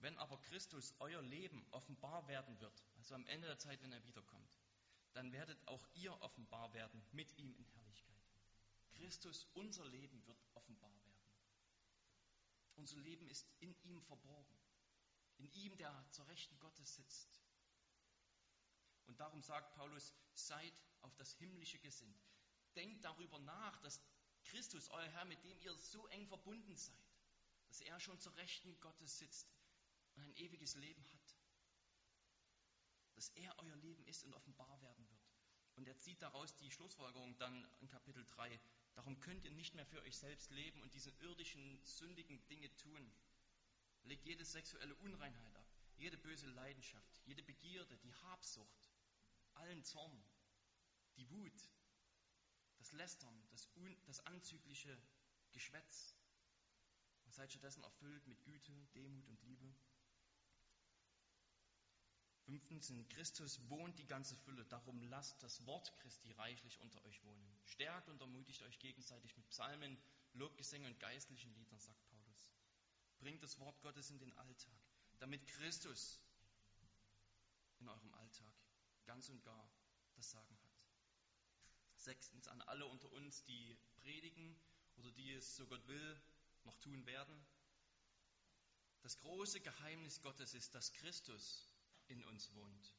Wenn 0.00 0.16
aber 0.18 0.40
Christus 0.42 0.94
euer 0.98 1.22
Leben 1.22 1.66
offenbar 1.70 2.26
werden 2.28 2.60
wird, 2.60 2.84
also 2.96 3.14
am 3.14 3.26
Ende 3.26 3.46
der 3.46 3.58
Zeit, 3.58 3.82
wenn 3.82 3.92
er 3.92 4.04
wiederkommt, 4.04 4.47
dann 5.18 5.32
werdet 5.32 5.58
auch 5.66 5.84
ihr 5.94 6.12
offenbar 6.22 6.72
werden 6.74 7.04
mit 7.10 7.36
ihm 7.38 7.52
in 7.56 7.64
Herrlichkeit. 7.64 8.22
Christus, 8.92 9.48
unser 9.54 9.84
Leben 9.86 10.24
wird 10.28 10.38
offenbar 10.54 10.94
werden. 10.94 11.26
Unser 12.76 12.98
Leben 12.98 13.26
ist 13.26 13.44
in 13.58 13.74
ihm 13.82 14.00
verborgen. 14.02 14.56
In 15.38 15.50
ihm, 15.54 15.76
der 15.76 16.08
zur 16.12 16.28
Rechten 16.28 16.56
Gottes 16.60 16.94
sitzt. 16.94 17.42
Und 19.06 19.18
darum 19.18 19.42
sagt 19.42 19.74
Paulus, 19.74 20.14
seid 20.34 20.84
auf 21.00 21.16
das 21.16 21.34
Himmlische 21.34 21.80
gesinnt. 21.80 22.22
Denkt 22.76 23.04
darüber 23.04 23.40
nach, 23.40 23.76
dass 23.80 24.00
Christus, 24.44 24.88
euer 24.90 25.08
Herr, 25.08 25.24
mit 25.24 25.42
dem 25.42 25.58
ihr 25.58 25.76
so 25.78 26.06
eng 26.08 26.28
verbunden 26.28 26.76
seid, 26.76 26.94
dass 27.66 27.80
er 27.80 27.98
schon 27.98 28.20
zur 28.20 28.36
Rechten 28.36 28.78
Gottes 28.78 29.18
sitzt 29.18 29.52
und 30.14 30.22
ein 30.22 30.36
ewiges 30.36 30.76
Leben 30.76 31.04
hat 31.12 31.37
dass 33.18 33.30
er 33.30 33.52
euer 33.58 33.74
Leben 33.78 34.06
ist 34.06 34.22
und 34.22 34.32
offenbar 34.32 34.80
werden 34.80 35.08
wird. 35.08 35.26
Und 35.74 35.88
er 35.88 35.98
zieht 35.98 36.22
daraus 36.22 36.54
die 36.54 36.70
Schlussfolgerung 36.70 37.36
dann 37.38 37.66
in 37.80 37.88
Kapitel 37.88 38.24
3. 38.24 38.60
Darum 38.94 39.18
könnt 39.18 39.44
ihr 39.44 39.50
nicht 39.50 39.74
mehr 39.74 39.86
für 39.86 40.00
euch 40.02 40.16
selbst 40.16 40.52
leben 40.52 40.80
und 40.82 40.94
diese 40.94 41.10
irdischen, 41.18 41.84
sündigen 41.84 42.46
Dinge 42.46 42.72
tun. 42.76 43.12
Legt 44.04 44.24
jede 44.24 44.44
sexuelle 44.44 44.94
Unreinheit 44.94 45.56
ab, 45.56 45.66
jede 45.96 46.16
böse 46.16 46.46
Leidenschaft, 46.46 47.20
jede 47.24 47.42
Begierde, 47.42 47.98
die 47.98 48.14
Habsucht, 48.14 48.88
allen 49.54 49.82
Zorn, 49.82 50.22
die 51.16 51.28
Wut, 51.28 51.70
das 52.76 52.92
Lästern, 52.92 53.48
das, 53.50 53.68
un, 53.74 54.00
das 54.06 54.20
anzügliche 54.20 54.96
Geschwätz. 55.50 56.14
Und 57.24 57.34
seid 57.34 57.50
stattdessen 57.50 57.82
erfüllt 57.82 58.28
mit 58.28 58.44
Güte, 58.44 58.86
Demut 58.94 59.26
und 59.26 59.42
Liebe. 59.42 59.74
Fünftens, 62.48 62.88
in 62.88 63.06
Christus 63.08 63.60
wohnt 63.68 63.98
die 63.98 64.06
ganze 64.06 64.34
Fülle. 64.34 64.64
Darum 64.64 65.02
lasst 65.02 65.42
das 65.42 65.66
Wort 65.66 65.94
Christi 65.96 66.32
reichlich 66.32 66.80
unter 66.80 67.04
euch 67.04 67.22
wohnen. 67.22 67.60
Stärkt 67.66 68.08
und 68.08 68.22
ermutigt 68.22 68.62
euch 68.62 68.78
gegenseitig 68.78 69.36
mit 69.36 69.46
Psalmen, 69.50 69.98
Lobgesängen 70.32 70.90
und 70.90 70.98
geistlichen 70.98 71.52
Liedern, 71.52 71.78
sagt 71.78 72.02
Paulus. 72.06 72.54
Bringt 73.18 73.42
das 73.42 73.58
Wort 73.58 73.78
Gottes 73.82 74.08
in 74.08 74.18
den 74.18 74.32
Alltag, 74.32 74.80
damit 75.18 75.46
Christus 75.46 76.22
in 77.80 77.88
eurem 77.90 78.14
Alltag 78.14 78.54
ganz 79.04 79.28
und 79.28 79.42
gar 79.42 79.70
das 80.14 80.30
Sagen 80.30 80.58
hat. 80.62 80.80
Sechstens, 81.96 82.48
an 82.48 82.62
alle 82.62 82.86
unter 82.86 83.12
uns, 83.12 83.44
die 83.44 83.76
predigen 83.96 84.58
oder 84.96 85.12
die 85.12 85.34
es, 85.34 85.54
so 85.54 85.66
Gott 85.66 85.86
will, 85.86 86.18
noch 86.64 86.78
tun 86.78 87.04
werden. 87.04 87.46
Das 89.02 89.18
große 89.18 89.60
Geheimnis 89.60 90.22
Gottes 90.22 90.54
ist, 90.54 90.74
dass 90.74 90.94
Christus 90.94 91.67
in 92.08 92.24
uns 92.24 92.52
wohnt. 92.54 92.94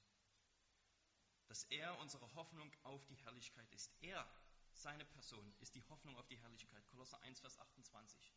Dass 1.47 1.63
er 1.65 1.97
unsere 1.99 2.33
Hoffnung 2.35 2.71
auf 2.83 3.05
die 3.05 3.15
Herrlichkeit 3.15 3.71
ist. 3.71 3.91
Er, 4.01 4.27
seine 4.73 5.05
Person, 5.05 5.53
ist 5.59 5.75
die 5.75 5.83
Hoffnung 5.83 6.15
auf 6.17 6.27
die 6.27 6.37
Herrlichkeit. 6.37 6.85
Kolosser 6.87 7.19
1, 7.21 7.39
Vers 7.39 7.57
28. 7.57 8.33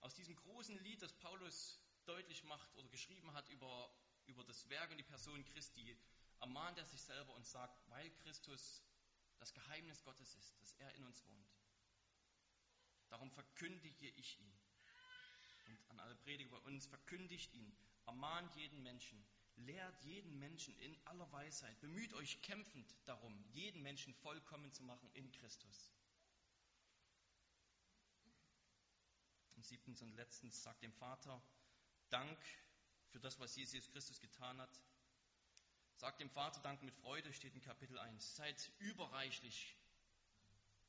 Aus 0.00 0.14
diesem 0.14 0.36
großen 0.36 0.78
Lied, 0.78 1.02
das 1.02 1.12
Paulus 1.12 1.80
deutlich 2.04 2.44
macht 2.44 2.74
oder 2.76 2.88
geschrieben 2.88 3.32
hat 3.32 3.48
über, 3.48 3.90
über 4.26 4.44
das 4.44 4.68
Werk 4.68 4.90
und 4.90 4.98
die 4.98 5.02
Person 5.02 5.44
Christi, 5.44 5.98
ermahnt 6.40 6.78
er 6.78 6.86
sich 6.86 7.02
selber 7.02 7.34
und 7.34 7.46
sagt, 7.46 7.88
weil 7.88 8.10
Christus 8.22 8.82
das 9.38 9.52
Geheimnis 9.52 10.02
Gottes 10.02 10.34
ist, 10.34 10.60
dass 10.60 10.72
er 10.74 10.94
in 10.94 11.04
uns 11.04 11.26
wohnt. 11.26 11.56
Darum 13.08 13.30
verkündige 13.30 14.08
ich 14.10 14.38
ihn. 14.40 14.58
Und 15.66 15.90
an 15.90 16.00
alle 16.00 16.16
Prediger 16.16 16.50
bei 16.50 16.58
uns, 16.58 16.86
verkündigt 16.86 17.52
ihn, 17.54 17.76
ermahnt 18.06 18.54
jeden 18.56 18.82
Menschen, 18.82 19.24
lehrt 19.56 20.00
jeden 20.02 20.38
Menschen 20.38 20.78
in 20.78 20.96
aller 21.06 21.30
Weisheit, 21.32 21.80
bemüht 21.80 22.12
euch 22.14 22.40
kämpfend 22.42 22.94
darum, 23.04 23.44
jeden 23.52 23.82
Menschen 23.82 24.14
vollkommen 24.14 24.72
zu 24.72 24.82
machen 24.82 25.10
in 25.14 25.30
Christus. 25.32 25.92
Und 29.56 29.64
siebtens 29.64 30.02
und 30.02 30.14
letztens 30.14 30.62
sagt 30.62 30.82
dem 30.82 30.92
Vater 30.92 31.42
Dank 32.10 32.38
für 33.08 33.20
das, 33.20 33.38
was 33.40 33.56
Jesus 33.56 33.90
Christus 33.90 34.20
getan 34.20 34.60
hat. 34.60 34.80
Sagt 35.96 36.20
dem 36.20 36.30
Vater 36.30 36.60
Dank 36.60 36.82
mit 36.82 36.94
Freude, 36.94 37.32
steht 37.32 37.54
in 37.54 37.62
Kapitel 37.62 37.98
1. 37.98 38.36
Seid 38.36 38.70
überreichlich 38.78 39.76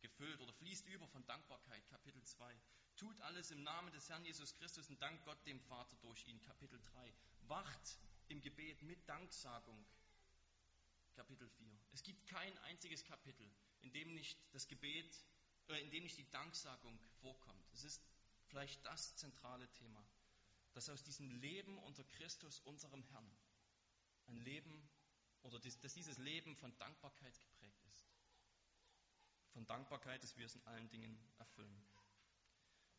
gefüllt 0.01 0.41
oder 0.41 0.53
fließt 0.53 0.87
über 0.87 1.07
von 1.07 1.25
Dankbarkeit, 1.25 1.85
Kapitel 1.87 2.21
2. 2.23 2.59
Tut 2.97 3.21
alles 3.21 3.51
im 3.51 3.63
Namen 3.63 3.91
des 3.91 4.09
Herrn 4.09 4.25
Jesus 4.25 4.53
Christus 4.55 4.89
und 4.89 5.01
dankt 5.01 5.23
Gott 5.23 5.45
dem 5.45 5.61
Vater 5.61 5.95
durch 5.97 6.27
ihn, 6.27 6.41
Kapitel 6.41 6.79
3. 6.81 7.13
Wacht 7.43 7.99
im 8.29 8.41
Gebet 8.41 8.81
mit 8.81 9.07
Danksagung. 9.07 9.85
Kapitel 11.13 11.49
4. 11.49 11.79
Es 11.91 12.03
gibt 12.03 12.27
kein 12.27 12.57
einziges 12.59 13.03
Kapitel, 13.03 13.49
in 13.81 13.91
dem 13.91 14.13
nicht 14.13 14.37
das 14.53 14.67
Gebet, 14.67 15.25
äh, 15.67 15.81
in 15.81 15.89
dem 15.89 16.03
nicht 16.03 16.17
die 16.17 16.29
Danksagung 16.29 16.99
vorkommt. 17.21 17.67
Es 17.73 17.83
ist 17.83 18.05
vielleicht 18.45 18.85
das 18.85 19.15
zentrale 19.15 19.67
Thema, 19.73 20.05
dass 20.73 20.89
aus 20.89 21.03
diesem 21.03 21.31
Leben 21.31 21.77
unter 21.79 22.03
Christus, 22.03 22.59
unserem 22.61 23.03
Herrn, 23.03 23.37
ein 24.27 24.37
Leben 24.37 24.89
oder 25.41 25.59
dass 25.59 25.93
dieses 25.93 26.17
Leben 26.17 26.55
von 26.55 26.77
Dankbarkeit 26.77 27.39
geprägt 27.39 27.83
ist. 27.85 28.05
Von 29.53 29.65
Dankbarkeit, 29.65 30.21
dass 30.21 30.37
wir 30.37 30.45
es 30.45 30.55
in 30.55 30.63
allen 30.67 30.89
Dingen 30.89 31.19
erfüllen. 31.39 31.83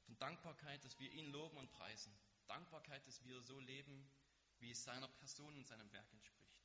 Von 0.06 0.18
Dankbarkeit, 0.18 0.84
dass 0.84 0.98
wir 0.98 1.12
ihn 1.12 1.30
loben 1.30 1.56
und 1.58 1.70
preisen. 1.70 2.12
Dankbarkeit, 2.46 3.06
dass 3.06 3.22
wir 3.24 3.42
so 3.42 3.60
leben, 3.60 4.10
wie 4.60 4.70
es 4.70 4.84
seiner 4.84 5.08
Person 5.08 5.54
und 5.56 5.66
seinem 5.66 5.90
Werk 5.92 6.12
entspricht. 6.12 6.58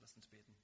Lasst 0.00 0.16
uns 0.16 0.26
beten. 0.26 0.56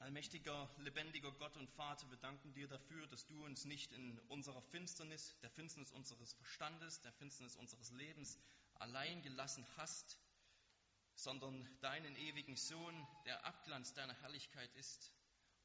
Allmächtiger, 0.00 0.70
lebendiger 0.78 1.30
Gott 1.32 1.58
und 1.58 1.68
Vater, 1.72 2.08
wir 2.08 2.16
danken 2.16 2.54
dir 2.54 2.66
dafür, 2.68 3.06
dass 3.08 3.26
du 3.26 3.44
uns 3.44 3.66
nicht 3.66 3.92
in 3.92 4.18
unserer 4.28 4.62
Finsternis, 4.62 5.38
der 5.42 5.50
Finsternis 5.50 5.92
unseres 5.92 6.32
Verstandes, 6.32 7.02
der 7.02 7.12
Finsternis 7.12 7.54
unseres 7.56 7.90
Lebens 7.90 8.38
allein 8.76 9.20
gelassen 9.20 9.66
hast, 9.76 10.18
sondern 11.16 11.68
deinen 11.82 12.16
ewigen 12.16 12.56
Sohn, 12.56 13.06
der 13.26 13.44
Abglanz 13.44 13.92
deiner 13.92 14.14
Herrlichkeit 14.22 14.74
ist, 14.76 15.12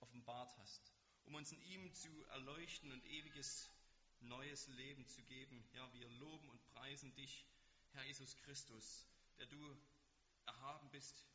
offenbart 0.01 0.53
hast, 0.57 0.91
um 1.23 1.35
uns 1.35 1.53
in 1.53 1.61
ihm 1.61 1.93
zu 1.93 2.25
erleuchten 2.25 2.91
und 2.91 3.05
ewiges 3.05 3.71
neues 4.27 4.67
Leben 4.67 5.05
zu 5.07 5.23
geben. 5.23 5.67
Ja, 5.73 5.91
wir 5.93 6.09
loben 6.09 6.49
und 6.49 6.63
preisen 6.73 7.13
dich, 7.15 7.45
Herr 7.93 8.03
Jesus 8.03 8.35
Christus, 8.37 9.07
der 9.37 9.45
du 9.47 9.77
erhaben 10.45 10.89
bist 10.91 11.25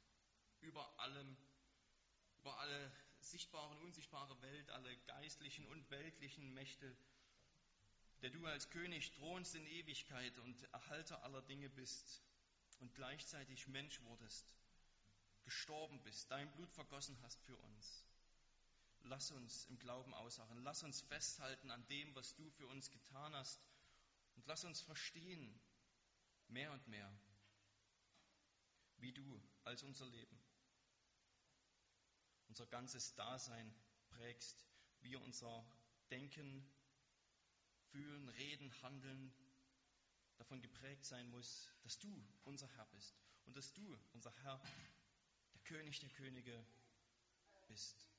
über 0.61 0.99
allem, 0.99 1.36
über 2.41 2.59
alle 2.59 2.93
sichtbare 3.20 3.70
und 3.70 3.82
unsichtbare 3.82 4.41
Welt, 4.43 4.70
alle 4.70 4.97
geistlichen 4.99 5.66
und 5.66 5.91
weltlichen 5.91 6.53
Mächte, 6.55 6.97
der 8.22 8.30
du 8.30 8.45
als 8.47 8.68
König 8.70 9.12
thronst 9.12 9.55
in 9.55 9.66
Ewigkeit 9.66 10.38
und 10.38 10.62
Erhalter 10.72 11.22
aller 11.22 11.43
Dinge 11.43 11.70
bist 11.70 12.22
und 12.78 12.95
gleichzeitig 12.95 13.66
Mensch 13.68 14.01
wurdest, 14.03 14.55
gestorben 15.45 16.03
bist, 16.03 16.30
dein 16.30 16.51
Blut 16.53 16.70
vergossen 16.72 17.18
hast 17.22 17.43
für 17.45 17.57
uns. 17.57 18.05
Lass 19.05 19.30
uns 19.30 19.66
im 19.66 19.78
Glauben 19.78 20.14
ausharren. 20.14 20.62
Lass 20.62 20.82
uns 20.82 21.01
festhalten 21.01 21.70
an 21.70 21.86
dem, 21.88 22.14
was 22.14 22.34
du 22.34 22.48
für 22.51 22.66
uns 22.66 22.90
getan 22.90 23.34
hast. 23.34 23.61
Und 24.36 24.46
lass 24.46 24.64
uns 24.64 24.80
verstehen, 24.80 25.61
mehr 26.48 26.72
und 26.72 26.86
mehr, 26.88 27.12
wie 28.98 29.12
du 29.12 29.42
als 29.64 29.82
unser 29.82 30.07
Leben, 30.07 30.40
unser 32.48 32.66
ganzes 32.66 33.14
Dasein 33.14 33.74
prägst, 34.11 34.66
wie 35.01 35.16
unser 35.16 35.64
Denken, 36.11 36.68
Fühlen, 37.90 38.28
Reden, 38.28 38.82
Handeln 38.82 39.32
davon 40.36 40.61
geprägt 40.61 41.05
sein 41.05 41.28
muss, 41.30 41.70
dass 41.82 41.98
du 41.98 42.24
unser 42.44 42.68
Herr 42.68 42.86
bist 42.86 43.14
und 43.44 43.57
dass 43.57 43.72
du 43.72 43.98
unser 44.12 44.32
Herr, 44.42 44.61
der 45.55 45.61
König 45.62 46.01
der 46.01 46.11
Könige 46.11 46.66
bist. 47.66 48.09